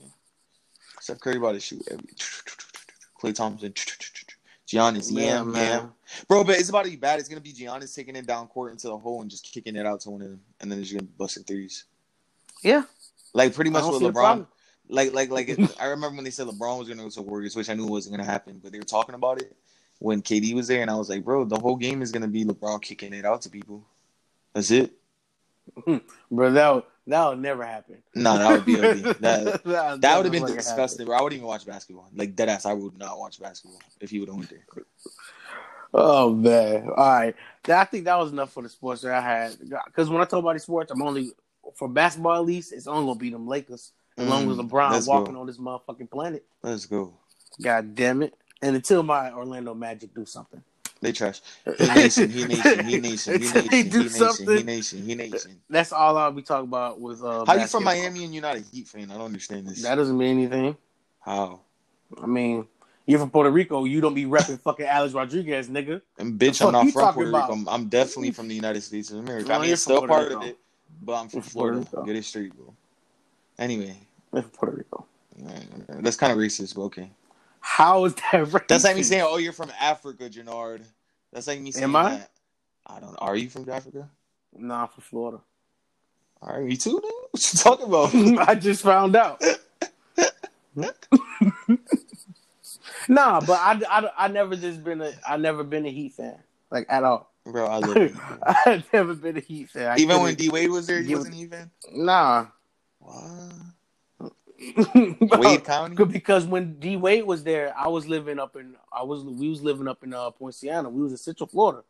[1.00, 2.04] Steph Curry about to shoot every.
[3.20, 3.72] Klay Thompson.
[4.66, 5.92] Giannis, yeah, Yeah, yeah, man.
[6.28, 6.44] bro.
[6.44, 7.18] But it's about to be bad.
[7.18, 9.86] It's gonna be Giannis taking it down court into the hole and just kicking it
[9.86, 11.84] out to one of them, and then he's gonna be busting threes.
[12.62, 12.82] Yeah,
[13.32, 14.46] Like pretty much with LeBron.
[14.88, 15.58] Like, like, like.
[15.80, 18.16] I remember when they said LeBron was gonna go to Warriors, which I knew wasn't
[18.16, 19.56] gonna happen, but they were talking about it
[20.00, 22.44] when KD was there, and I was like, bro, the whole game is gonna be
[22.44, 23.84] LeBron kicking it out to people.
[24.54, 24.92] That's it.
[26.30, 26.50] bro.
[26.50, 27.98] That would, that would never happen.
[28.14, 29.02] No, that would be ugly.
[29.20, 31.16] That that that would have been disgusting, bro.
[31.16, 32.08] I wouldn't even watch basketball.
[32.14, 34.64] Like dead ass, I would not watch basketball if he would have went there.
[35.92, 36.88] Oh man!
[36.88, 37.34] All right,
[37.68, 39.56] I think that was enough for the sports that I had.
[39.86, 41.32] Because when I talk about these sports, I'm only
[41.74, 42.72] for basketball at least.
[42.72, 45.40] It's only gonna be them Lakers as long as Mm, LeBron walking go.
[45.40, 46.44] on this motherfucking planet.
[46.62, 47.12] Let's go.
[47.60, 48.34] God damn it!
[48.62, 50.62] And until my Orlando Magic do something,
[51.00, 51.40] They trash.
[51.78, 52.30] He nation.
[52.30, 52.84] He nation.
[52.84, 53.40] He nation.
[53.40, 53.68] He nation.
[53.70, 54.46] He do nation.
[54.46, 55.02] He nation.
[55.06, 55.60] He nation.
[55.70, 57.24] that's all I'll be talking about with.
[57.24, 57.84] Uh, How you from.
[57.84, 59.10] Miami and you're not a Heat fan?
[59.10, 59.82] I don't understand this.
[59.82, 60.76] That doesn't mean anything.
[61.20, 61.60] How?
[62.20, 62.66] I mean,
[63.06, 63.84] you're from Puerto Rico.
[63.84, 66.02] You don't be repping fucking Alex Rodriguez, nigga.
[66.18, 67.52] And bitch, I'm not from Puerto Rico.
[67.52, 69.48] I'm, I'm definitely from the United States of America.
[69.48, 70.58] No, I mean, it's still Puerto part of it,
[71.02, 72.06] but I'm from You're from Puerto Florida.
[72.12, 72.74] Get it straight, bro.
[73.58, 73.96] Anyway,
[74.32, 75.06] You're from Puerto Rico.
[76.00, 77.10] that's kind of racist, but okay.
[77.60, 78.66] How is that racist?
[78.68, 80.82] That's like me saying, "Oh, you're from Africa, Jannard."
[81.32, 82.16] That's like me saying Am I?
[82.16, 82.30] that.
[82.86, 83.14] I don't.
[83.18, 84.08] Are you from Africa?
[84.56, 85.40] Nah, I'm from Florida.
[86.42, 87.00] All right, me too.
[87.30, 88.12] What you talking about?
[88.48, 89.40] I just found out.
[93.08, 96.38] nah, but I, I, I never just been a I never been a Heat fan
[96.72, 97.30] like at all.
[97.46, 98.20] Bro, I love.
[98.66, 99.92] I've never been a Heat fan.
[99.92, 101.70] I Even when D Wade was there, you wasn't even.
[101.92, 102.46] nah,
[102.98, 103.52] What?
[104.94, 106.04] Wade County.
[106.04, 109.62] because when D Wade was there, I was living up in I was we was
[109.62, 110.88] living up in uh Poinciana.
[110.90, 111.82] We was in Central Florida.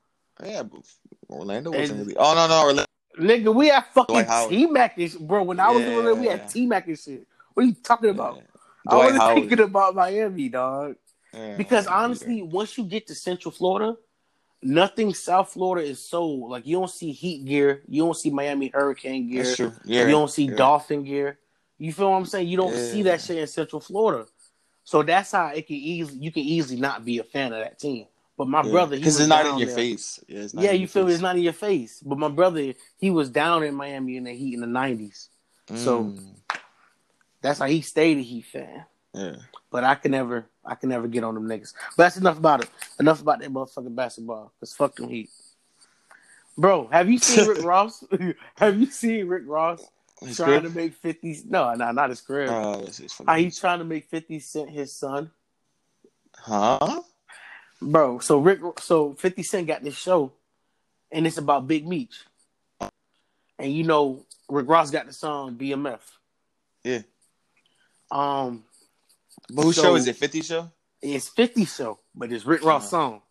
[0.44, 0.80] Yeah, but
[1.28, 2.16] Orlando wasn't And- really.
[2.16, 2.84] Oh no, no, Orlando.
[3.18, 5.20] Nigga, we had fucking T Mac and shit.
[5.26, 5.88] Bro, when I was Yeah.
[5.88, 7.26] living there, we had T Mac and shit.
[7.54, 8.36] What are you talking about?
[8.36, 8.42] Yeah.
[8.88, 9.34] I wasn't Howard.
[9.34, 10.94] thinking about Miami, dog.
[11.34, 13.96] Yeah, Because honestly, once you get to Central Florida,
[14.62, 18.68] nothing South Florida is so like you don't see Heat gear, you don't see Miami
[18.68, 19.44] Hurricane gear,
[19.84, 20.54] Yeah, you don't see yeah.
[20.56, 21.38] Dolphin gear.
[21.80, 22.46] You feel what I'm saying?
[22.48, 22.90] You don't Yeah.
[22.92, 24.26] see that shit in Central Florida.
[24.84, 27.78] So that's how it can easily you can easily not be a fan of that
[27.78, 28.06] team.
[28.36, 28.70] But my Yeah.
[28.70, 29.76] brother, because it's not in your there.
[29.76, 30.20] face.
[30.28, 31.14] Yeah, it's not Yeah, you feel face.
[31.14, 32.00] It's not in your face.
[32.04, 35.28] But my brother, he was down in Miami in the Heat in the '90s.
[35.74, 36.34] so- Mm,
[37.42, 38.84] That's how he stayed a Heat fan.
[39.14, 39.36] yeah.
[39.70, 41.72] But I can never, I can never get on them niggas.
[41.96, 42.70] But that's enough about it.
[42.98, 44.52] Enough about that motherfucking basketball.
[44.60, 45.30] Cause fuck them Heat.
[46.58, 48.04] Bro, have you seen Rick Ross?
[48.56, 49.82] have you seen Rick Ross
[50.22, 50.72] His trying crib?
[50.72, 51.38] to make fifty?
[51.48, 52.48] No, no, not his career.
[52.50, 53.26] Oh, this is funny.
[53.30, 55.30] How he trying to make fifty Cent his son,
[56.36, 57.02] Huh?
[57.80, 58.18] bro?
[58.18, 60.32] So Rick, so Fifty Cent got this show,
[61.10, 62.14] and it's about Big Meech,
[63.58, 66.00] and you know Rick Ross got the song BMF.
[66.84, 67.02] Yeah.
[68.10, 68.64] Um,
[69.52, 70.16] But whose So- show is it?
[70.16, 70.70] Fifty show?
[71.00, 73.22] it's Fifty show, but it's Rick Ross song.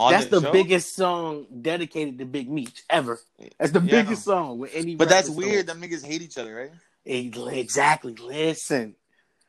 [0.00, 3.20] On That's the biggest song dedicated to Big Meech ever.
[3.58, 4.02] That's the Yeah.
[4.02, 4.96] biggest song with any.
[4.96, 5.66] But that's weird.
[5.66, 6.70] Them niggas hate each other, right?
[7.04, 8.14] Exactly.
[8.14, 8.96] Listen,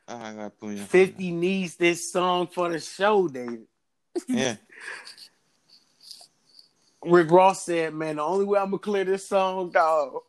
[0.08, 0.86] Oh my god, put me on.
[0.86, 3.66] Fifty needs this song for the show, David.
[4.28, 4.56] Yeah.
[7.02, 10.20] Rick Ross said, "Man, the only way I'm gonna clear this song, dog,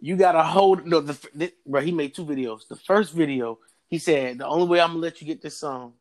[0.00, 2.66] you gotta hold no." The this, bro, he made two videos.
[2.66, 5.94] The first video, he said, "The only way I'm gonna let you get this song,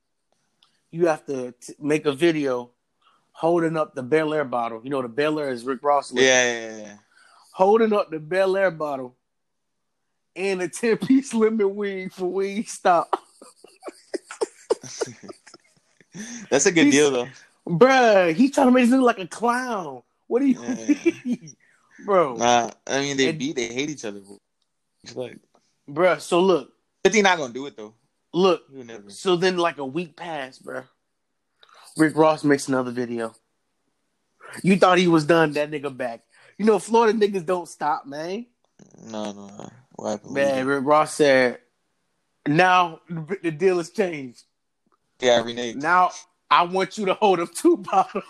[0.91, 2.71] you have to t- make a video
[3.32, 4.82] holding up the Belaire bottle.
[4.84, 6.12] You know, the Belaire is Rick Ross.
[6.13, 6.21] Yeah,
[6.69, 6.93] yeah, yeah,
[7.52, 9.15] holding up the Belaire bottle
[10.36, 13.10] and a 10 piece lemon weed for weed stop.
[16.50, 17.28] That's a good He's- deal though.
[17.67, 20.02] Bruh, he trying to make this look like a clown.
[20.28, 20.95] What do you Yeah.
[21.26, 21.56] mean?
[22.06, 24.21] Bro, Nah, I mean they And- beat, they hate each other.
[25.04, 25.38] It's like
[25.89, 26.71] bruh, so look,
[27.04, 27.93] Fifty not gonna do it though.
[28.38, 28.63] Look.
[29.10, 30.84] So then, like a week passed, bro.
[31.97, 33.36] Rick Ross makes another video.
[34.63, 36.21] You thought he was done, that nigga back.
[36.58, 38.45] You know, Florida niggas don't stop, man.
[39.04, 40.21] No, no, no.
[40.30, 41.60] Man, Rick Ross said,
[42.47, 43.02] now
[43.41, 44.43] the deal has changed.
[45.19, 45.76] Yeah, reneged.
[45.76, 46.12] Now
[46.50, 48.23] I want you to hold up two bottles.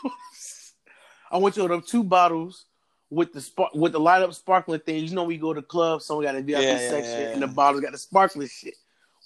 [1.29, 2.65] I want you to hold up two bottles
[3.09, 5.09] with the spark with the light up sparkling things.
[5.09, 7.41] You know, we go to clubs, someone got a VIP Yeah, yeah, section, yeah, and
[7.41, 8.75] the bottles got the sparkling shit.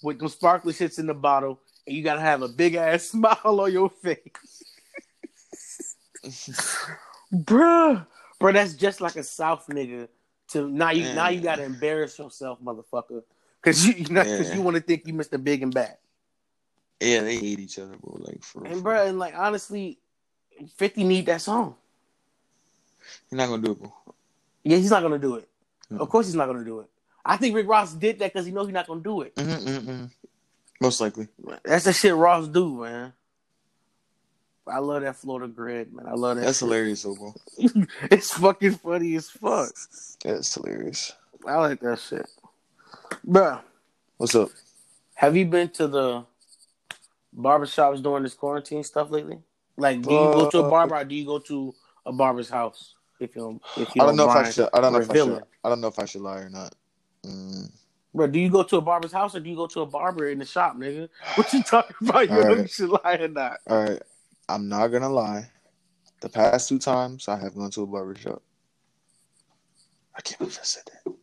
[0.02, 3.38] With them sparkly shits in the bottle, and you gotta have a big ass smile
[3.44, 4.18] on your face.
[7.34, 8.06] bruh,
[8.38, 8.52] bro.
[8.52, 10.08] That's just like a South nigga.
[10.48, 13.22] To now you now you gotta embarrass yourself, motherfucker,
[13.62, 14.54] because you because Yeah.
[14.54, 15.42] you want to think you Mr.
[15.42, 15.96] Big and Bad.
[17.00, 18.18] Yeah, they hate each other, bro.
[18.20, 18.66] Like for.
[18.66, 19.98] And bro, and like honestly,
[20.76, 21.74] Fifty need that song.
[23.30, 23.92] You're not gonna do it, bro.
[24.62, 25.48] Yeah, he's not gonna do it.
[25.90, 26.90] Of course, he's not gonna do it.
[27.24, 29.34] I think Rick Ross did that because he knows he's not gonna do it.
[29.36, 30.04] Mm-hmm, mm-hmm.
[30.80, 31.28] Most likely.
[31.64, 33.12] That's the shit Ross do, man.
[34.66, 36.06] I love that Florida grid, man.
[36.06, 36.44] I love that.
[36.44, 36.66] That's shit.
[36.68, 37.34] hilarious, though, bro.
[38.10, 39.70] it's fucking funny as fuck.
[40.24, 41.12] That's hilarious.
[41.46, 42.28] I like that shit,
[43.24, 43.58] bro.
[44.16, 44.50] What's up?
[45.14, 46.24] Have you been to the
[47.36, 49.38] barbershops during this quarantine stuff lately?
[49.76, 51.74] Like, do you go to a Uh, barber or do you go to
[52.06, 52.94] a barber's house?
[53.18, 54.68] If you don't, if you I don't know if I should.
[54.72, 55.42] I don't know if I should.
[55.64, 56.74] I don't know if I should lie or not.
[57.26, 57.70] Mm.
[58.14, 60.28] Bro, do you go to a barber's house or do you go to a barber
[60.28, 61.08] in the shop, nigga?
[61.36, 62.28] What you talking about?
[62.28, 62.58] You know right.
[62.58, 63.58] you should lie or not?
[63.68, 64.02] All right,
[64.48, 65.48] I'm not gonna lie.
[66.20, 68.42] The past two times I have gone to a barber shop.
[70.14, 71.14] I can't believe I said that.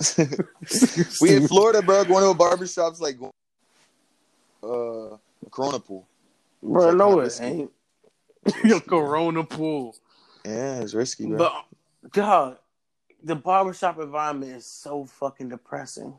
[1.20, 2.04] we in Florida, bro.
[2.04, 3.18] Going to a barber shop's like
[4.62, 5.16] uh,
[5.50, 6.08] Corona pool.
[6.62, 7.70] Bro, like no, it ain't.
[8.64, 9.94] Your Corona pool.
[10.44, 11.36] Yeah, it's risky, bro.
[11.36, 12.58] But, dog,
[13.22, 16.14] the barbershop environment is so fucking depressing.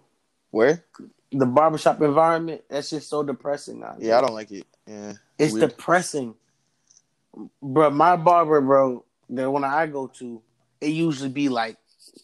[0.52, 0.84] Where?
[1.32, 3.96] The barbershop environment, that's just so depressing now.
[4.00, 4.66] Yeah, I don't like it.
[4.86, 5.70] Yeah, It's weird.
[5.70, 6.36] depressing.
[7.62, 10.42] Bro, my barber, bro, the one I go to,
[10.82, 11.78] it usually be like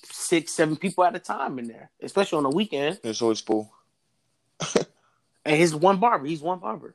[0.03, 2.99] six, seven people at a time in there, especially on the weekend.
[3.03, 3.71] It's always full.
[5.45, 6.25] And he's one barber.
[6.25, 6.93] He's one barber.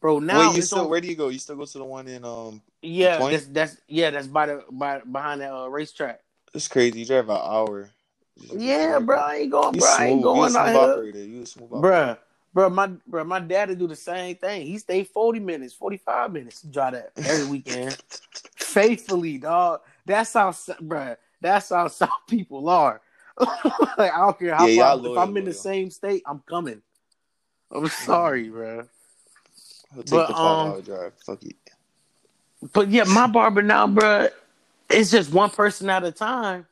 [0.00, 0.80] Bro, now Wait, you still?
[0.84, 1.28] on- Where do you go?
[1.28, 2.62] You still go to the one in um?
[2.80, 6.20] yeah, that's that's yeah, that's by the by behind that uh, racetrack.
[6.54, 7.00] It's crazy.
[7.00, 7.90] You drive an hour.
[8.56, 9.88] Yeah, bro, I ain't going, You bro.
[9.90, 10.36] I ain't smooth.
[10.36, 10.90] You a going smooth out here.
[10.90, 11.18] operator.
[11.24, 12.18] You a smooth operator.
[12.54, 14.66] Bruh, bruh, my bruh, my dad'd do the same thing.
[14.66, 17.96] He stayed 40 minutes, 45 minutes to drive that every weekend.
[18.56, 19.80] Faithfully, dog.
[20.04, 23.00] That's how bruh, that's how South people are.
[23.38, 26.22] like I don't care how Yeah, far y'all if I'm loyal, in the same state,
[26.26, 26.82] I'm coming.
[27.70, 28.86] I'm sorry, bro.
[29.94, 31.12] He'll take But, the five um, hour drive.
[31.24, 31.56] Fuck it.
[32.72, 34.30] But yeah, my barber now, bruh,
[34.92, 36.66] it's just one person at a time.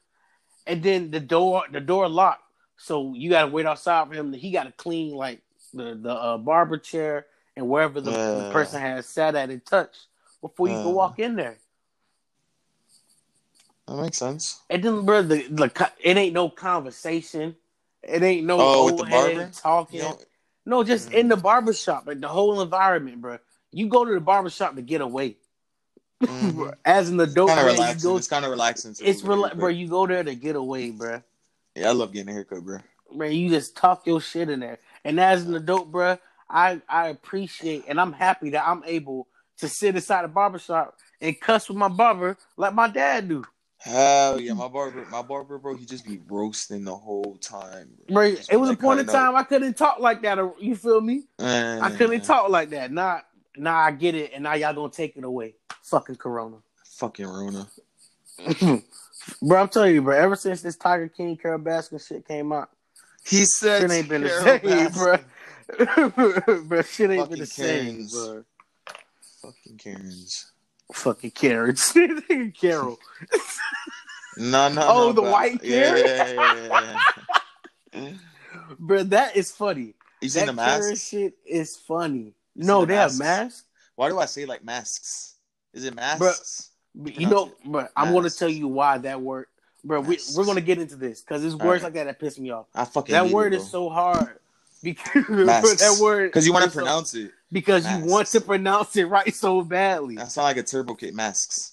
[0.67, 2.43] And then the door the door locked.
[2.77, 4.33] So you gotta wait outside for him.
[4.33, 5.43] He gotta clean like
[5.75, 10.07] the, the uh, barber chair and wherever the, the person has sat at and touched
[10.41, 11.59] before you can walk in there.
[13.87, 14.61] That makes sense.
[14.71, 17.57] And then, bro, the, the it ain't no conversation.
[18.03, 19.51] It ain't no Oh, old head barber?
[19.53, 20.15] talking.
[20.65, 21.15] No, just Mm.
[21.15, 23.39] in the barber shop, like the whole environment, bro.
[23.73, 25.37] You go to the barber shop to get away.
[26.23, 26.75] Mhm.
[26.85, 28.11] As an adult, kind of relaxing.
[28.11, 28.95] go, it's kind of relaxing.
[28.95, 29.69] to it's rela- bro.
[29.69, 31.23] You go there to get away, bro.
[31.75, 32.79] Yeah, I love getting a haircut, bro.
[33.15, 34.79] Man, you just talk your shit in there.
[35.05, 39.29] And as an adult, bro, I I appreciate and I'm happy that I'm able
[39.59, 43.45] to sit inside a barber shop and cuss with my barber like my dad do.
[43.79, 47.89] Hell yeah, my barber, my barber, bro, he just be roasting the whole time.
[48.09, 48.15] Bro.
[48.15, 49.15] Bro, it was a point in cutting up.
[49.15, 50.39] time I couldn't talk like that.
[50.61, 51.25] You feel me?
[51.39, 52.93] Man, I couldn't talk like that.
[52.93, 53.21] Nah,
[53.61, 55.55] nah, I get it, and now y'all gonna take it away.
[55.85, 57.67] Fucking Corona, Fucking Rona.
[59.43, 59.61] bro.
[59.61, 60.17] I'm telling you, bro.
[60.17, 62.71] Ever since this Tiger King, Carole Baskin shit came out,
[63.27, 64.29] He said, shit ain't been the
[64.61, 65.17] Carol same, bro.
[66.65, 68.13] Bro, shit ain't Fucking been the same, Karens.
[68.13, 68.45] bro.
[69.43, 70.53] Fucking Karens.
[70.93, 71.93] Fucking Karens,
[72.61, 72.99] Carol.
[74.37, 74.83] No, no.
[74.83, 76.05] Oh, no, the but- white yeah, Karen?
[76.07, 76.99] yeah, yeah,
[77.93, 78.13] yeah, yeah.
[78.79, 79.95] Bro, that is funny.
[80.21, 81.09] You seen that the Karen mask?
[81.11, 82.35] shit is funny.
[82.67, 83.19] No, the they have masks?
[83.19, 83.65] masks.
[83.97, 85.35] Why do I say like masks?
[85.75, 86.71] Is it masks?
[86.95, 89.47] But You know, but I'm going to tell you why that word.
[89.85, 90.37] Bro, we, Masks.
[90.37, 91.83] we're going to get into this because it's words Alright.
[91.85, 92.67] like that that piss me off.
[92.75, 94.39] I fucking That word it, is so hard
[94.83, 97.31] because that word because you want to so- pronounce it.
[97.51, 101.15] because you want to pronounce it right so badly, That sound like a turbo kit.
[101.15, 101.73] Masks.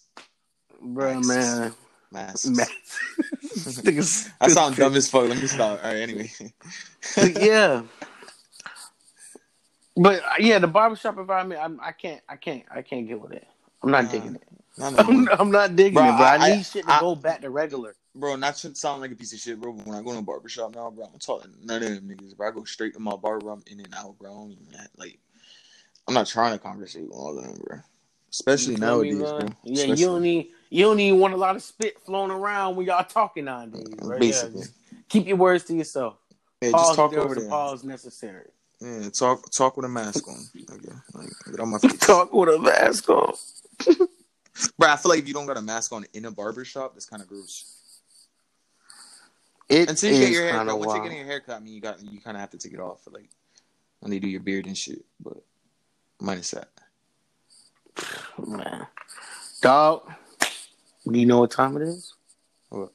[0.82, 1.16] bro.
[1.16, 1.28] Masks.
[1.28, 1.74] Man,
[2.12, 2.48] Masks.
[2.48, 2.68] man.
[4.40, 5.28] I sound dumb as fuck.
[5.28, 5.84] Let me stop.
[5.84, 5.98] All right.
[5.98, 6.32] Anyway.
[7.42, 7.82] yeah.
[9.98, 13.32] But uh, yeah, the barbershop environment, I'm, I can't, I can't, I can't get with
[13.34, 13.48] it.
[13.84, 14.12] I'm not Nah.
[14.12, 14.44] digging it.
[14.80, 15.28] Not no I'm.
[15.40, 16.26] I'm not digging Bro, it, bro.
[16.26, 17.96] I, I- need shit to I- go back to regular.
[18.14, 19.74] bro, not to sound like a piece of shit, bro.
[19.74, 22.38] But when I go to a barbershop now, bro, I'm talking none of them niggas,
[22.38, 22.48] bro.
[22.48, 23.50] I go straight to my barber.
[23.50, 24.30] I'm in and out, bro.
[24.30, 25.18] I don't even have- like,
[26.08, 27.80] I'm not trying to conversate with all of them, bro.
[28.30, 29.50] Especially You feel me, nowadays, bro.
[29.64, 32.76] Yeah, Especially- you don't need, you don't need want a lot of spit flowing around
[32.76, 34.20] when y'all talking nowadays, bro.
[34.20, 34.60] Basically.
[34.62, 36.18] Yeah, keep your words to yourself.
[36.62, 37.50] Yeah, Pause just talk over was a there.
[37.50, 38.50] pause necessary.
[38.80, 40.38] Yeah, talk talk with a mask on.
[40.72, 41.98] Okay, like get on my face.
[41.98, 43.34] Talk with a mask on.
[44.78, 46.94] Bro, I feel like if you don't got a mask on in a barber shop,
[46.94, 47.74] that's kind of gross.
[49.70, 52.02] It Until you get your haircut, once you're getting your haircut, I mean, you got
[52.02, 53.30] you kind of have to take it off for like
[54.00, 55.04] when they do your beard and shit.
[55.20, 55.38] But
[56.20, 56.70] minus that.
[58.48, 58.88] man.
[59.62, 60.12] Dog,
[61.12, 62.14] do you know what time it is?
[62.70, 62.92] What?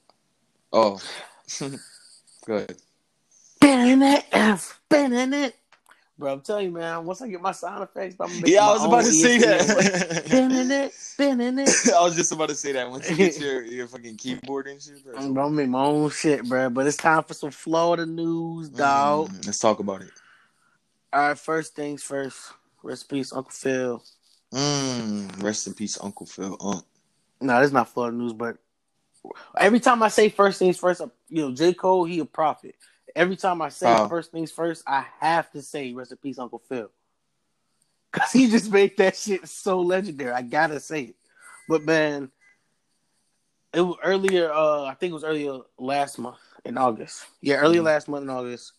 [0.73, 1.01] Oh,
[2.47, 2.77] good.
[4.33, 4.81] F,
[5.35, 5.57] it.
[6.19, 7.05] Bro, I'm telling you, man.
[7.05, 9.39] Once I get my sound effects, I'm gonna make Yeah, I was about to say
[9.39, 10.27] ESPN.
[10.27, 10.85] Spinning that.
[10.87, 11.89] it, spinning it.
[11.97, 14.81] I was just about to say that once you get your, your fucking keyboard and
[14.81, 15.15] shit, bro.
[15.17, 16.69] I'm gonna make my own shit, bro.
[16.71, 19.31] But it's time for some Florida news, dog.
[19.31, 20.11] Mm, let's talk about it.
[21.13, 22.53] All right, first things first.
[22.83, 24.03] Rest in peace, Uncle Phil.
[24.53, 26.57] Mm, rest in peace, Uncle Phil.
[26.61, 26.81] Uh,
[27.41, 28.59] No, this is not Florida news, but
[29.59, 31.75] every time I say first things first, you know, J.
[31.75, 32.75] Cole, he a prophet.
[33.15, 34.09] Every time I say Oh.
[34.09, 36.91] first things first, I have to say rest in peace, Uncle Phil.
[38.13, 40.33] Cause he just made that shit so legendary.
[40.33, 41.17] I gotta say it.
[41.69, 42.31] But man,
[43.73, 47.25] it was earlier, uh, I think it was earlier last month in August.
[47.41, 47.87] Yeah, earlier Mhm.
[47.87, 48.73] last month in August.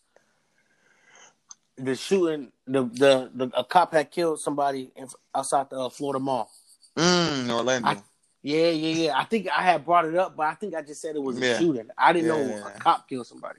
[1.76, 6.20] The shooting, the, the the a cop had killed somebody in, outside the uh, Florida
[6.20, 6.48] Mall.
[6.96, 7.88] mm, Orlando.
[7.88, 8.02] I-
[8.42, 9.18] Yeah, yeah, yeah.
[9.18, 11.38] I think I had brought it up, but I think I just said it was
[11.38, 11.58] a Yeah.
[11.58, 11.88] shooting.
[11.98, 12.66] I didn't Yeah, know yeah.
[12.68, 13.58] a cop killed somebody.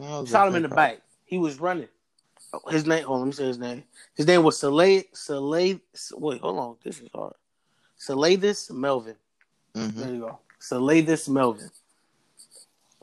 [0.00, 1.02] No, Shot him in the definitely back.
[1.26, 1.88] He was running.
[2.52, 3.04] Oh, His name.
[3.04, 3.84] Hold on, let me say his name.
[4.16, 5.04] His name was Saleh.
[5.12, 5.78] Saleh.
[6.14, 6.76] Wait, hold on.
[6.82, 7.34] This is hard.
[7.98, 9.16] Salaythis Melvin.
[9.74, 9.94] Mhm.
[9.94, 10.38] There you go.
[10.60, 11.70] Salaythis Melvin.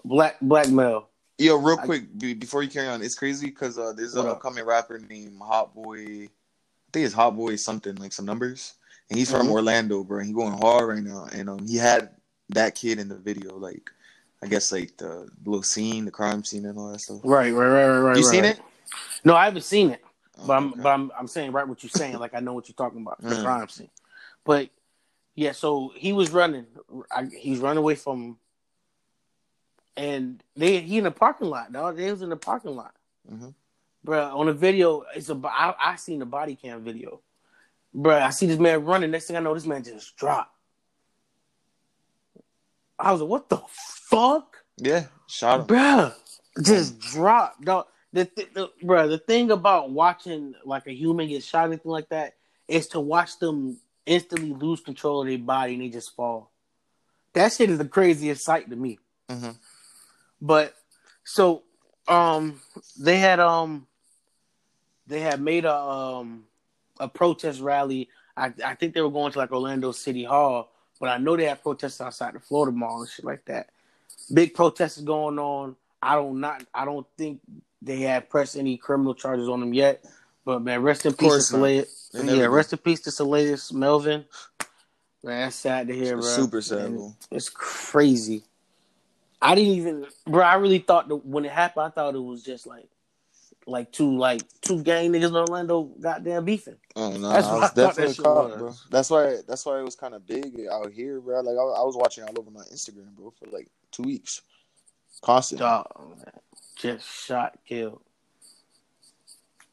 [0.04, 1.08] Black black male.
[1.38, 4.32] Yo, real I- quick before you carry on, it's crazy because uh, there's What an
[4.32, 4.38] up?
[4.38, 5.98] upcoming rapper named Hot Boy.
[6.00, 8.74] I think it's Hot Boy something like some numbers,
[9.10, 9.52] and he's from Mhm.
[9.52, 10.20] Orlando, bro.
[10.20, 12.16] And he going hard right now, and um, he had
[12.50, 13.92] that kid in the video, like
[14.42, 17.22] I guess like the little scene, the crime scene, and all that stuff.
[17.24, 18.18] Right, right, right, right, right.
[18.18, 18.60] You seen it?
[19.24, 20.02] No, I haven't seen it.
[20.40, 20.82] Oh, But I'm okay.
[20.84, 22.18] but I'm I'm saying right what you're saying.
[22.20, 23.22] Like I know what you're talking about.
[23.22, 23.44] The Mm.
[23.44, 23.90] crime scene.
[24.46, 24.70] But
[25.36, 26.68] yeah, so he was running.
[27.12, 28.38] I, he's running away from.
[29.96, 31.98] And they he in the parking lot, dog.
[31.98, 32.94] They was in the parking lot.
[33.32, 33.56] Mhm.
[34.06, 37.22] Bruh, on the video, it's a I, I seen the body cam video.
[37.96, 39.10] Bruh, I see this man running.
[39.10, 40.56] Next thing I know, this man just dropped.
[43.00, 44.58] I was like, what the fuck?
[44.78, 45.68] yeah, shot him.
[45.68, 46.14] Bruh,
[46.64, 47.86] just drop, dog.
[48.14, 52.10] The, th- the bruh, the thing about watching like a human get shot, anything like
[52.10, 52.36] that,
[52.68, 56.52] is to watch them instantly lose control of their body and they just fall.
[57.34, 58.98] That shit is the craziest sight to me.
[59.30, 59.58] Mhm.
[60.42, 60.74] But
[61.24, 61.64] so,
[62.08, 62.62] um,
[62.98, 63.86] they had um,
[65.06, 66.46] they had made a um
[67.00, 68.10] a protest rally.
[68.36, 71.46] I I think they were going to like Orlando City Hall, but I know they
[71.46, 73.70] have protests outside the Florida Mall and shit like that.
[74.34, 75.76] Big protests going on.
[76.02, 77.42] I don't not I don't think
[77.82, 80.04] they have pressed any criminal charges on them yet.
[80.46, 81.48] But man, rest in peace to course.
[81.50, 81.86] Soleil.
[82.14, 84.26] Yeah, rest in peace to Soleil Melvin.
[85.24, 86.22] Man, that's sad to hear, bro.
[86.22, 87.14] Super sad, bro.
[87.32, 88.44] It's crazy.
[89.42, 90.44] I didn't even, bro.
[90.44, 92.88] I really thought that when it happened, I thought it was just like,
[93.68, 96.78] like two, like two gang niggas in Orlando, goddamn beefing.
[96.96, 98.58] Oh no, That's I what was I definitely that caught, was.
[98.58, 98.74] bro.
[98.90, 99.38] That's why.
[99.48, 101.42] That's why it was kind of big out here, bro.
[101.42, 104.42] Like I, I was watching all over my Instagram, bro, for like two weeks,
[105.22, 105.66] constantly.
[105.66, 106.34] Dog, man.
[106.78, 108.02] just shot, killed.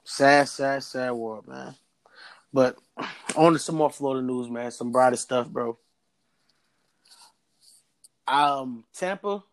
[0.02, 1.74] Sad, sad, sad world, man.
[2.52, 2.76] But
[3.36, 4.70] on to some more Florida news, man.
[4.70, 5.78] Some brighter stuff, bro.
[8.26, 9.44] Um, Tampa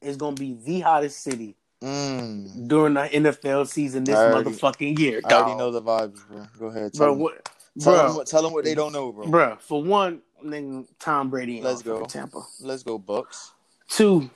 [0.00, 2.68] is gonna be the hottest city Mm.
[2.68, 5.20] during the NFL season this already- motherfucking year.
[5.24, 6.46] I already know the vibes, bro.
[6.58, 7.12] Go ahead, tell bro.
[7.14, 7.18] them.
[7.22, 7.48] What,
[7.80, 9.26] Tell, bro, them what, tell them what they don't know, bro.
[9.26, 9.56] bro.
[9.60, 11.60] For one, nigga, Tom Brady.
[11.60, 12.04] Let's go.
[12.06, 12.40] Tampa.
[12.60, 13.52] Let's go, Bucks.
[13.88, 14.30] Two,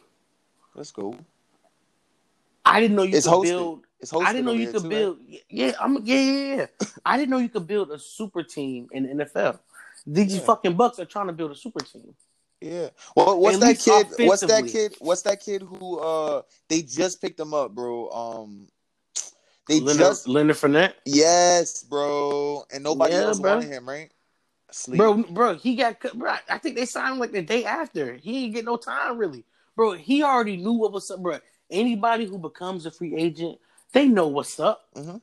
[0.74, 1.16] Let's go.
[2.64, 3.42] I didn't know you It's could hosted.
[3.44, 3.84] build.
[4.00, 5.18] It's hosted I didn't know you could too, build.
[5.48, 6.04] Yeah, I'm.
[6.04, 6.66] Yeah, yeah, yeah.
[7.04, 9.58] I didn't know you could build a super team in the NFL.
[10.06, 10.40] These Yeah.
[10.42, 12.14] fucking Bucks are trying to build a super team.
[12.61, 12.88] Yeah.
[13.14, 14.27] Well, what's At that kid?
[14.27, 14.97] What's that kid?
[15.01, 15.99] What's that kid who?
[16.01, 18.11] Uh, they just picked him up, bro.
[18.11, 18.68] Um,
[19.68, 23.57] they Leonard, just Leonard Fournette, yes, bro, and nobody Yeah, else bro.
[23.57, 24.11] wanted him, right?
[24.71, 24.99] Sleep.
[24.99, 25.55] bro, bro.
[25.55, 26.01] He got.
[26.01, 28.14] cut- Bro, I think they signed him like the day after.
[28.14, 29.44] He ain't get no time really,
[29.77, 29.92] bro.
[29.92, 31.38] He already knew what was up, bro.
[31.71, 33.59] Anybody who becomes a free agent,
[33.92, 35.21] they know what's up, Mhm.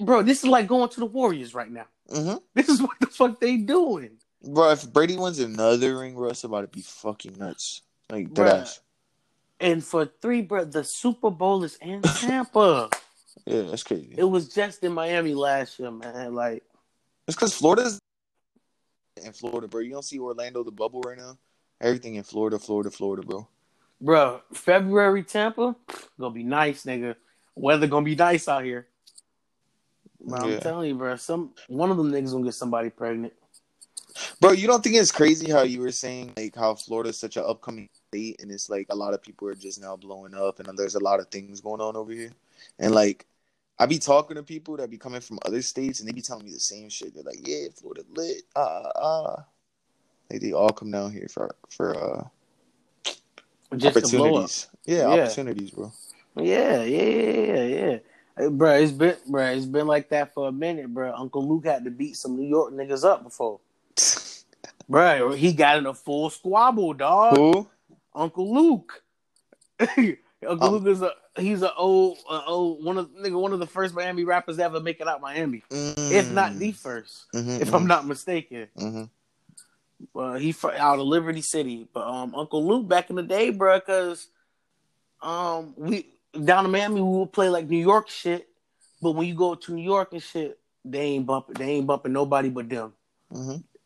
[0.00, 0.22] bro.
[0.22, 1.86] This is like going to the Warriors right now.
[2.10, 4.18] hmm This is what the fuck they doing.
[4.42, 7.82] Bro, if Brady wins another ring, bro, it's about to be fucking nuts.
[8.10, 8.78] Like that.
[9.60, 12.88] And for three, bro, the Super Bowl is in Tampa.
[13.46, 14.14] Yeah, that's crazy.
[14.16, 16.34] it was just in Miami last year, man.
[16.34, 16.62] Like,
[17.26, 17.98] It's because Florida's
[19.22, 19.80] in Florida, bro.
[19.80, 21.36] You don't see Orlando, the bubble right now.
[21.80, 23.48] Everything in Florida, Florida, Florida, bro.
[24.00, 25.74] bro, February Tampa
[26.18, 27.16] gonna be nice, nigga.
[27.54, 28.86] Weather gonna be nice out here.
[30.20, 30.60] But I'm Yeah.
[30.60, 33.32] telling you, bro, some one of them niggas gonna get somebody pregnant.
[34.40, 37.44] Bro, you don't think it's crazy how you were saying like how Florida's such an
[37.46, 40.78] upcoming state and it's like a lot of people are just now blowing up and
[40.78, 42.30] there's a lot of things going on over here.
[42.78, 43.26] And like
[43.80, 46.44] I be talking to people that be coming from other states and they be telling
[46.44, 47.14] me the same shit.
[47.14, 48.42] They're like, Yeah, Florida lit.
[48.54, 49.44] Ah ah.
[50.30, 52.24] Like they all come down here for for uh
[53.76, 54.52] Just to blow up.
[54.52, 54.68] opportunities.
[54.86, 55.08] Yeah, Yeah.
[55.24, 55.92] opportunities, bro.
[56.36, 57.98] Yeah, yeah, yeah, yeah, yeah.
[58.36, 61.12] Hey, bro, it's been, bro, it's been like that for a minute, bro.
[61.12, 63.58] Uncle Luke had to beat some New York niggas up before,
[64.88, 65.32] bro.
[65.32, 67.34] He got in a full squabble, dog.
[67.34, 67.68] Who?
[68.14, 69.02] Uncle Luke.
[69.80, 70.16] Uncle
[70.68, 73.66] Um, Luke is a he's a old, a old one of nigga one of the
[73.66, 75.62] first Miami rappers to ever make it out Miami,
[76.10, 78.68] if not the 1st Mhm, if I'm not mistaken.
[80.14, 83.50] Well, he fr- out of Liberty City, but um, Uncle Luke back in the day,
[83.50, 84.28] bro, because
[85.20, 86.06] um, we
[86.44, 88.48] down in Miami we would play like New York shit,
[89.02, 92.12] but when you go to New York and shit, they ain't bumping, they ain't bumping
[92.12, 92.92] nobody but them.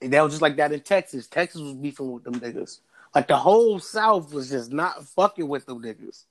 [0.02, 1.26] And that was just like that in Texas.
[1.26, 2.80] Texas was beefing with them niggas.
[3.14, 6.24] Like the whole South was just not fucking with them niggas.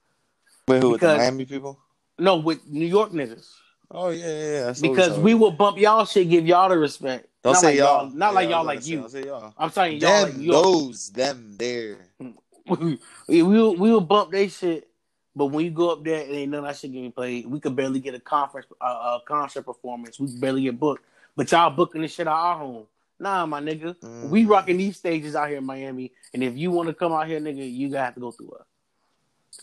[0.68, 0.92] Wait, who?
[0.92, 1.80] With the Because- Miami people?
[2.20, 3.48] No, with New York niggas.
[3.90, 4.52] Oh yeah, yeah.
[4.68, 4.74] yeah.
[4.82, 7.28] Because we will bump y'all shit, give y'all the respect.
[7.44, 8.10] Don't not say like y'all.
[8.12, 9.10] Not like Yeah, I y'all like say, you.
[9.10, 9.54] Say y'all.
[9.58, 10.52] I'm saying y'all Them, like you.
[10.52, 11.98] those, them, there.
[12.68, 14.88] we we will, we will bump they shit,
[15.36, 17.48] but when you go up there, it ain't none of that shit getting played.
[17.48, 20.20] We could barely get a conference, uh, a concert performance.
[20.20, 21.04] We could barely get booked,
[21.36, 22.86] but y'all booking this shit at our home.
[23.22, 23.96] Nah, my nigga,
[24.32, 24.50] we Mm.
[24.50, 27.40] rocking these stages out here in Miami, and if you want to come out here,
[27.40, 28.66] nigga, you gotta have to go through us.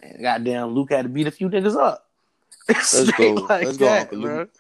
[0.01, 2.09] And goddamn, Luke had to beat a few niggas up.
[2.69, 3.33] Let's go.
[3.33, 4.39] like Let's go, that, Uncle bro.
[4.39, 4.51] Luke.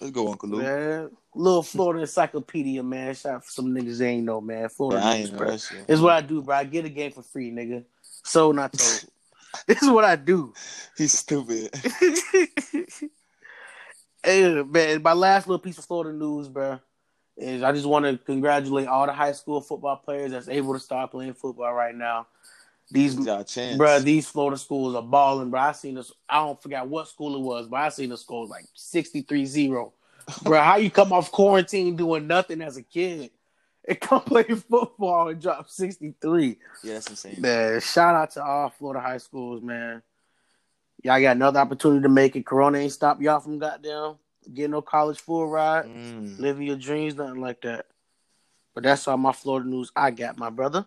[0.00, 0.62] Let's go, Uncle Luke.
[0.62, 3.14] Man, little Florida encyclopedia, man.
[3.14, 4.68] Shout out for some niggas they ain't know, man.
[4.68, 5.50] Florida, ain't bro.
[5.50, 5.86] that shit.
[5.86, 6.56] This is what I do, bro.
[6.56, 7.84] I get a game for free, nigga.
[8.02, 9.04] So not told.
[9.68, 10.52] this is what I do.
[10.96, 11.70] He's stupid.
[14.24, 16.80] hey, man, my last little piece of Florida news, bro,
[17.36, 20.80] is I just want to congratulate all the high school football players that's able to
[20.80, 22.26] start playing football right now.
[22.90, 23.78] These, He's got a chance.
[23.78, 25.60] bro, these Florida schools are balling, bro.
[25.60, 26.12] I seen this.
[26.28, 29.92] I don't forget what school it was, but I seen the school like 63-0.
[30.42, 33.30] bro, how you come off quarantine doing nothing as a kid
[33.86, 36.58] and come play football and drop 63?
[36.82, 37.36] yeah, that's insane.
[37.38, 40.02] Man, shout out to all Florida high schools, man.
[41.02, 42.44] Y'all got another opportunity to make it.
[42.44, 44.16] Corona ain't stop y'all from goddamn
[44.52, 46.38] getting no college full ride, Mm.
[46.38, 47.86] living your dreams, nothing like that.
[48.74, 50.86] But that's all my Florida news I got, my brother.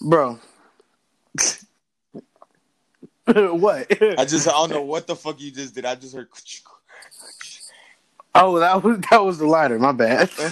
[0.00, 0.38] Bro.
[3.26, 3.86] what?
[4.18, 5.84] I just I don't know what the fuck you just did.
[5.84, 6.28] I just heard.
[8.34, 9.78] oh, that was that was the lighter.
[9.78, 10.28] My bad.
[10.38, 10.48] what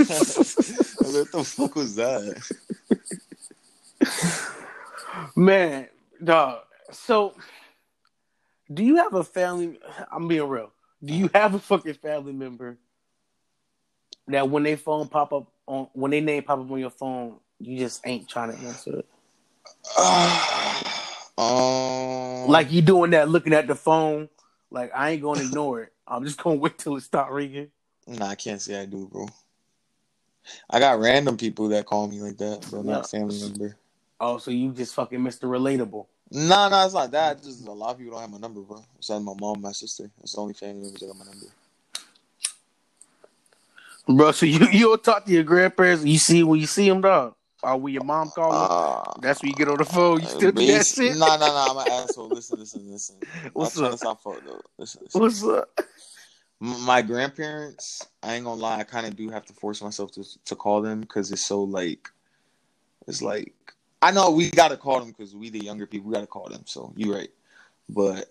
[1.31, 2.43] the fuck was that?
[5.37, 5.89] Man,
[6.23, 6.63] dog.
[6.91, 7.35] So,
[8.75, 9.79] do you have a family?
[10.11, 10.73] I'm being real.
[11.05, 12.79] Do you have a fucking family member
[14.29, 17.37] that when they phone pop up on when they name pop up on your phone,
[17.59, 19.07] you just ain't trying to answer it?
[21.39, 24.29] um, Like you doing that, looking at the phone.
[24.71, 25.93] Like I ain't gonna ignore it.
[26.07, 27.69] I'm just gonna wait till it start ringing.
[28.07, 29.29] nah, I can't say I do, bro.
[30.69, 32.93] I got random people that call me like that, but Yeah.
[32.93, 33.77] not family member.
[34.21, 35.45] Oh, so you just fucking Mr.
[35.45, 36.07] Relatable.
[36.31, 37.43] Nah, nah, it's not that.
[37.43, 38.85] Just a lot of people don't have my number, bro.
[38.97, 40.11] Besides my mom, my sister.
[40.19, 41.47] That's the only family members that got my number.
[44.07, 46.05] Bro, so you you don't talk to your grandparents.
[46.05, 47.35] You see when you see them, dog.
[47.63, 48.69] Or when your mom call them.
[48.71, 50.21] Uh, That's when you get on the phone.
[50.21, 51.17] You still do that shit.
[51.17, 51.71] Nah, nah, nah.
[51.71, 52.29] I'm an asshole.
[52.29, 53.17] Listen, listen, listen.
[53.55, 53.93] What's I'm up?
[53.93, 54.61] to sound fucked though.
[54.77, 55.21] Listen, listen.
[55.21, 55.81] What's up?
[56.61, 60.25] My grandparents, I ain't gonna lie, I kind of do have to force myself to
[60.45, 62.09] to call them because it's so like,
[63.07, 63.55] it's like
[64.05, 66.61] I know we gotta call them because we the younger people, we gotta call them.
[66.67, 67.31] So you right,
[67.89, 68.31] but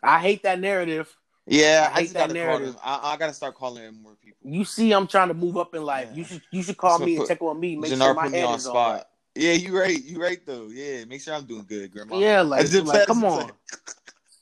[0.00, 1.12] I hate that narrative.
[1.48, 2.76] yeah, I I, hate that narrative.
[2.80, 4.48] I, I gotta start calling in more people.
[4.48, 6.10] You see, I'm trying to move up in life.
[6.12, 6.18] Yeah.
[6.18, 7.74] You should you should call So me and check on me.
[7.74, 8.72] Make Jannar sure my put head on is on.
[8.72, 9.08] spot.
[9.34, 10.68] Yeah, you right, you right though.
[10.68, 12.16] Yeah, make sure I'm doing good, grandma.
[12.16, 13.50] Yeah, like, like come on,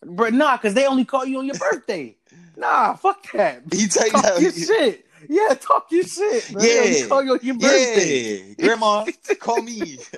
[0.05, 0.35] but.
[0.35, 2.15] Nah, because they only call you on your birthday.
[2.59, 3.63] nah, fuck that.
[3.73, 5.07] He tell you your shit.
[5.29, 6.45] Yeah, talk your shit.
[6.55, 7.07] Only Yeah.
[7.07, 8.49] call you on your birthday.
[8.49, 9.07] Yeah, grandma,
[9.39, 9.99] call me.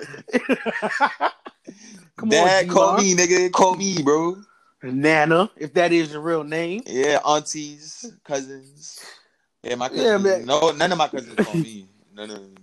[2.17, 3.51] Come Dad, on, call me, nigga.
[3.51, 4.37] Call me, bro.
[4.83, 6.83] Nana, if that is your real name.
[6.85, 9.03] Yeah, aunties, cousins.
[9.63, 10.05] Yeah, my cousins.
[10.05, 10.45] Yeah, man.
[10.45, 11.87] No, none of my cousins call me.
[12.13, 12.55] None of them.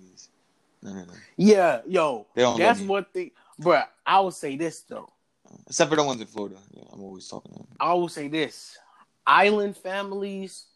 [0.83, 1.17] None of them.
[1.37, 3.83] Yeah, yo, that's one thing, bro.
[4.07, 5.11] I would say this though.
[5.67, 6.57] Except for the ones in Florida.
[6.73, 7.67] Yeah, I'm always talking.
[7.81, 8.77] I will say this:
[9.27, 10.67] island families,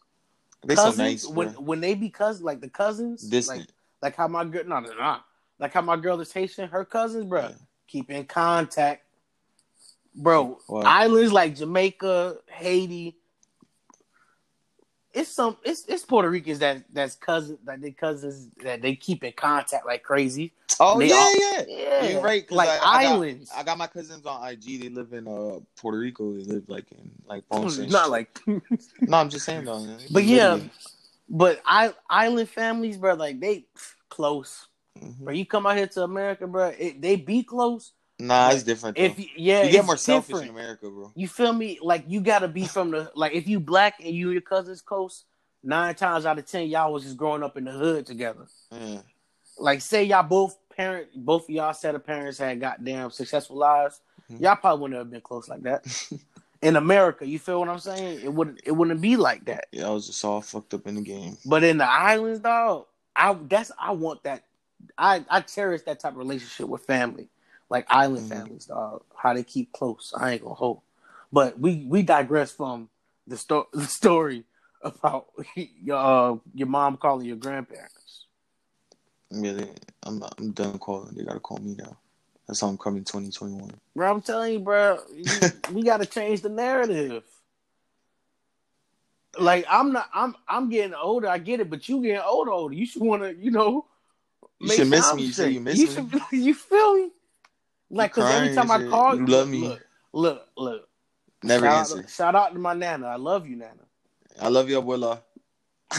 [0.63, 1.61] They cousins, so nice, when bro.
[1.61, 3.59] when they be cousins, like the cousins, Distant.
[3.61, 3.67] like
[4.01, 5.17] like how my girl, no, no, no,
[5.59, 7.55] like how my girl is Haitian, her cousins, bro, Yeah.
[7.87, 9.03] keep in contact,
[10.15, 10.59] bro.
[10.67, 10.81] Wow.
[10.81, 13.15] Islands like Jamaica, Haiti.
[15.19, 19.23] It's some it's it's Puerto Ricans that that's cousins that they cousins that they keep
[19.23, 20.53] in contact like crazy.
[20.79, 21.63] oh yeah, all- yeah.
[21.67, 22.49] Yeah, You're right.
[22.51, 23.51] like I, I got- islands.
[23.55, 24.81] I got my cousins on IG.
[24.81, 26.33] They live in uh Puerto Rico.
[26.33, 27.77] They live like in like Ponce.
[27.79, 29.85] Not like No, I'm just saying though.
[30.11, 30.59] But yeah,
[31.29, 33.65] But I island families, bro, like they
[34.09, 34.67] close.
[34.97, 35.19] Mhm.
[35.19, 37.91] Bro, you come out here to America, bro, it, they be close.
[38.19, 38.97] Nah, it's different.
[38.97, 39.03] Though.
[39.03, 40.49] If yeah, you get more selfish different.
[40.51, 41.11] in America, bro.
[41.15, 41.79] You feel me?
[41.81, 44.81] Like you gotta be from the like if you black and you and your cousins
[44.81, 45.23] close,
[45.63, 48.45] nine times out of ten y'all was just growing up in the hood together.
[48.71, 48.99] Yeah.
[49.57, 54.01] Like say y'all both parent both of y'all set of parents had goddamn successful lives,
[54.31, 54.41] Mhm.
[54.41, 55.85] y'all probably wouldn't have been close like that.
[56.61, 58.19] in America, you feel what I'm saying?
[58.21, 59.67] It wouldn't it wouldn't be like that.
[59.71, 61.37] Yeah, I was just all fucked up in the game.
[61.45, 64.43] But in the islands, dog, I that's I want that.
[64.97, 67.27] I I cherish that type of relationship with family,
[67.69, 68.29] like island Mhm.
[68.29, 69.03] families, dog.
[69.15, 70.13] How they keep close.
[70.17, 70.81] I ain't gonna hold.
[71.31, 72.89] But we we digress from
[73.27, 74.45] the sto- the story
[74.81, 78.25] about your uh, your mom calling your grandparents.
[79.31, 79.69] Yeah, they,
[80.03, 81.13] I'm I'm done calling.
[81.13, 81.97] They gotta call me now.
[82.47, 83.69] That's how I'm coming 2021.
[83.95, 85.25] Bro, I'm telling you, bro, you,
[85.71, 87.23] we got to change the narrative.
[89.37, 91.27] Like I'm not, I'm I'm getting older.
[91.27, 92.73] I get it, but you getting older, older.
[92.73, 93.85] You should want to, you know.
[94.59, 95.23] You should miss me.
[95.25, 95.93] You say you miss you me.
[95.93, 97.11] Should, you feel me?
[97.89, 99.61] Like, cause every time I call You you, love me.
[99.61, 99.81] Look,
[100.13, 100.89] look, look.
[101.43, 101.99] Never shout answer.
[101.99, 103.07] Out, shout out to my nana.
[103.07, 103.85] I love you, nana.
[104.39, 105.21] I love you, abuela.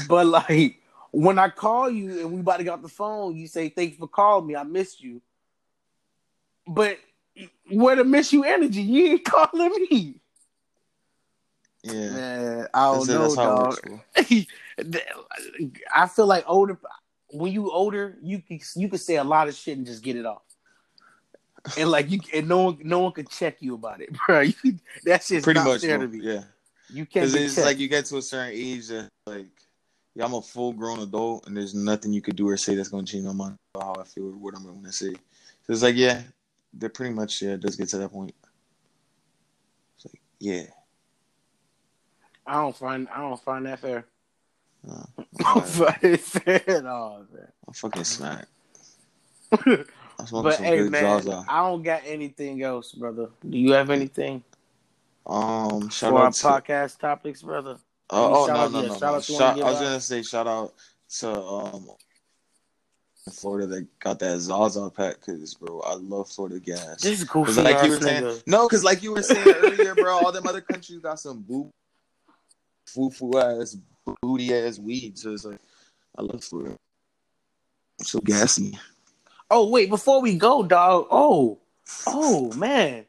[0.09, 0.77] But like,
[1.11, 3.97] when I call you and we about to get off the phone, you say thanks
[3.97, 4.57] for calling me.
[4.57, 5.21] I missed you.
[6.67, 6.99] But
[7.71, 8.83] where to miss you energy?
[8.83, 10.21] You ain't calling me.
[11.83, 12.11] Yeah.
[12.11, 13.77] Man, I don't That's, know,
[14.17, 14.47] it dog.
[15.95, 16.79] I feel like older.
[17.33, 20.17] When you older, you can you can say a lot of shit and just get
[20.17, 20.43] it off.
[21.79, 24.41] And like you, and no one, no one can check you about it, bro.
[24.41, 24.55] You,
[25.05, 26.07] that shit's Pretty not much, bro.
[26.07, 26.19] to.
[26.19, 26.43] Yeah.
[26.93, 27.67] You can't it's checked.
[27.67, 29.47] like you get to a certain age that, like,
[30.15, 32.89] yeah, I'm a full grown adult, and there's nothing you could do or say that's
[32.89, 35.13] going to change my mind about how I feel or what I'm to say.
[35.13, 36.23] So it's like, yeah,
[36.75, 38.35] they're pretty much, yeah, it does get to that point.
[39.97, 40.65] It's like, yeah.
[42.47, 44.05] I don't find I don't find that fair.
[44.83, 45.05] Nah,
[45.45, 47.25] I don't find it fair at all,
[47.67, 48.49] I'm fucking smack.
[50.33, 51.45] I'm but hey, man, Zaza.
[51.49, 53.29] I don't got anything else, brother.
[53.49, 54.43] Do you have anything
[55.27, 56.47] Um, shout for our out to.
[56.47, 57.79] podcast topics, brother?
[58.11, 58.99] Oh, oh Shout no, no, no.
[58.99, 59.21] shout no.
[59.21, 59.83] Shout, I was guys.
[59.83, 60.75] gonna say shout out
[61.19, 61.91] to um
[63.33, 67.03] Florida that got that Zaza pack because bro, I love Florida gas.
[67.03, 68.43] This is Cause like you were saying, nigga.
[68.47, 71.71] no, because like you were saying earlier, bro, all them other countries got some boo,
[72.87, 73.77] foo foo ass,
[74.23, 75.17] booty ass weed.
[75.19, 75.61] So it's like,
[76.19, 76.77] I love Florida.
[78.01, 78.77] I'm so gassy.
[79.51, 81.07] Oh wait, before we go, dog.
[81.11, 81.59] Oh,
[82.07, 83.05] oh man,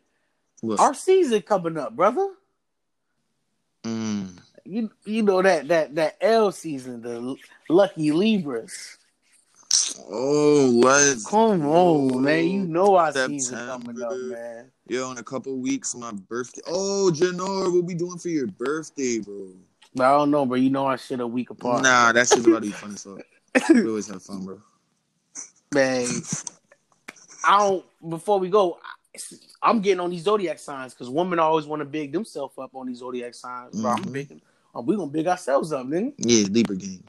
[0.62, 0.80] What?
[0.80, 2.30] our season coming up, brother.
[3.84, 4.40] Mm.
[4.66, 7.36] You you know that that that L season, the
[7.70, 8.98] lucky Libras.
[10.10, 12.20] Oh, let's Come on, go.
[12.20, 12.48] man.
[12.48, 13.94] You know our season September.
[13.94, 14.72] coming up, man.
[14.88, 16.62] Yo, in a couple weeks, my birthday.
[16.68, 19.50] Oh, Janor, what we doing for your birthday, bro?
[19.96, 20.58] But I don't know, bro.
[20.58, 23.04] You know our shit a week apart, Nah, that shit's about to be fun as
[23.04, 23.70] fuck.
[23.70, 24.62] We always have fun, bro.
[25.74, 26.08] Man.
[27.46, 27.86] I don't.
[28.10, 29.20] Before we go, I-
[29.64, 32.88] I'm getting on these zodiac signs because women always want to big themselves up on
[32.88, 33.92] these zodiac signs, bro.
[33.92, 34.14] I'm Mhm.
[34.14, 34.42] big.
[34.74, 36.14] Oh, we gonna big ourselves up, nigga.
[36.18, 37.04] Yeah, Libra game.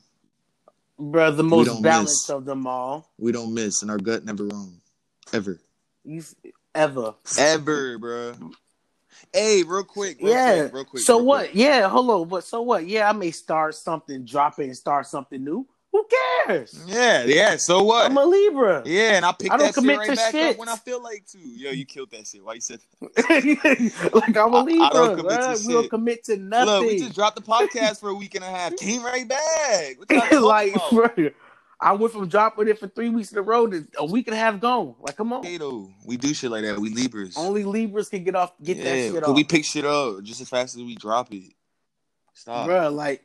[0.98, 2.30] Bro, the most balanced miss.
[2.30, 3.08] of them all.
[3.18, 4.80] We don't miss, and our gut never wrong,
[5.32, 5.60] ever,
[6.04, 6.22] You
[6.74, 7.14] ever.
[7.38, 8.34] ever, bro.
[9.32, 10.60] Hey, real quick, real yeah.
[10.62, 11.02] quick, real quick.
[11.04, 11.44] so real what?
[11.46, 11.54] quick.
[11.54, 12.24] Yeah, hello.
[12.24, 12.86] But so what?
[12.86, 15.66] Yeah, I may start something, drop it, and start something new.
[15.92, 16.06] Who
[16.46, 16.82] cares?
[16.86, 17.56] Yeah, yeah.
[17.56, 18.10] So what?
[18.10, 18.82] I'm a Libra.
[18.86, 20.52] yeah, and I pick I don't that shit right to back shit.
[20.54, 21.38] up when I feel like to.
[21.38, 22.42] Yo, you killed that shit.
[22.42, 22.80] Why you said?
[23.00, 24.86] like I'm a Libra.
[24.86, 25.66] I don't commit to bruh.
[25.66, 26.66] We don't commit to nothing.
[26.66, 28.74] Look, we just dropped the podcast for a week and a half.
[28.76, 29.98] Came right back.
[29.98, 31.14] What y'all talking like, about?
[31.14, 31.30] bro,
[31.78, 34.34] I went from dropping it for three weeks in a row to a week and
[34.34, 34.94] a half gone.
[34.98, 35.42] Like, come on.
[35.58, 36.78] Though, we do shit like that.
[36.78, 37.36] We Libras.
[37.36, 39.36] Only Libras can get off, get that shit shit off.
[39.36, 41.52] we pick shit up just as fast as we drop it.
[42.32, 42.66] Stop.
[42.66, 43.22] Bro, like,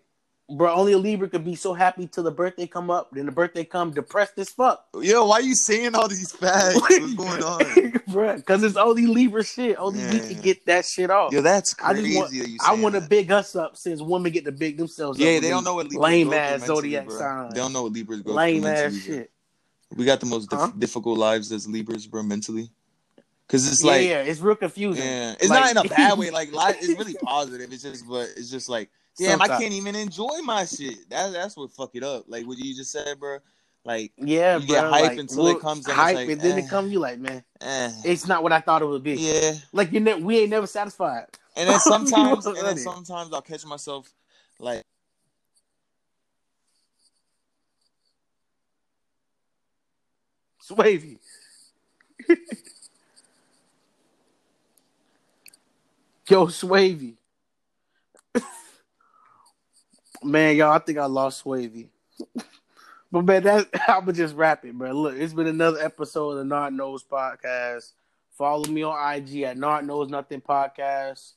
[0.49, 3.31] bro, only a Libra could be so happy till the birthday come up, then the
[3.31, 4.85] birthday come depressed as fuck.
[5.01, 6.75] Yo, why are you saying all these facts?
[6.81, 7.93] What's going on?
[8.07, 9.75] bro, because it's only Libra shit.
[9.77, 11.33] Only we can get that shit off.
[11.33, 12.03] Yo, that's crazy.
[12.13, 14.77] just want, that you I want to big us up since women get to big
[14.77, 15.19] themselves.
[15.19, 17.17] Yeah, with they don't know what Libras lame ass zodiac bro.
[17.17, 17.53] signs.
[17.53, 19.31] They don't know what Libras go lame through ass shit.
[19.95, 20.71] We got the most dif- Huh?
[20.77, 22.69] difficult lives as Libras, bro, mentally.
[23.47, 25.03] Because it's like, yeah, it's real confusing.
[25.03, 26.29] yeah, it's Like- not in a bad way.
[26.31, 26.49] Like,
[26.81, 27.71] it's really positive.
[27.71, 31.09] It's just, but it's just like, damn, I can't even enjoy my shit.
[31.09, 32.25] That, that's what fuck it up.
[32.27, 33.39] Like what you just said, bro.
[33.83, 36.61] Like, Yeah, You get hype like, until it comes and hype, like, and then eh.
[36.61, 36.91] it comes.
[36.91, 39.15] You like, man, eh, it's not what I thought it would be.
[39.15, 39.53] yeah.
[39.71, 41.25] Like you, ne- we ain't never satisfied.
[41.55, 44.11] And then sometimes, and then sometimes I'll catch myself
[44.59, 44.83] like.
[50.61, 51.17] Swavy.
[56.29, 57.16] Yo, Swavy.
[60.23, 61.87] Man, y'all, I think I lost Swavy.
[63.11, 64.91] but man, that I'ma just wrap it, bro.
[64.91, 67.91] Look, it's been another episode of the Nard Knows Podcast.
[68.37, 71.33] Follow me on IG at Nard Knows Nothing Podcast.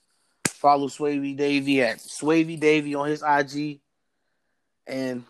[0.49, 3.81] Follow Swavy Davy at Swavy Davy on his IG.
[4.87, 5.25] And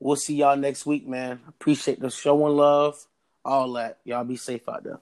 [0.00, 1.40] we'll see y'all next week, man.
[1.48, 2.96] Appreciate the show and love.
[3.44, 3.98] All that.
[4.04, 5.00] Y'all be safe out there.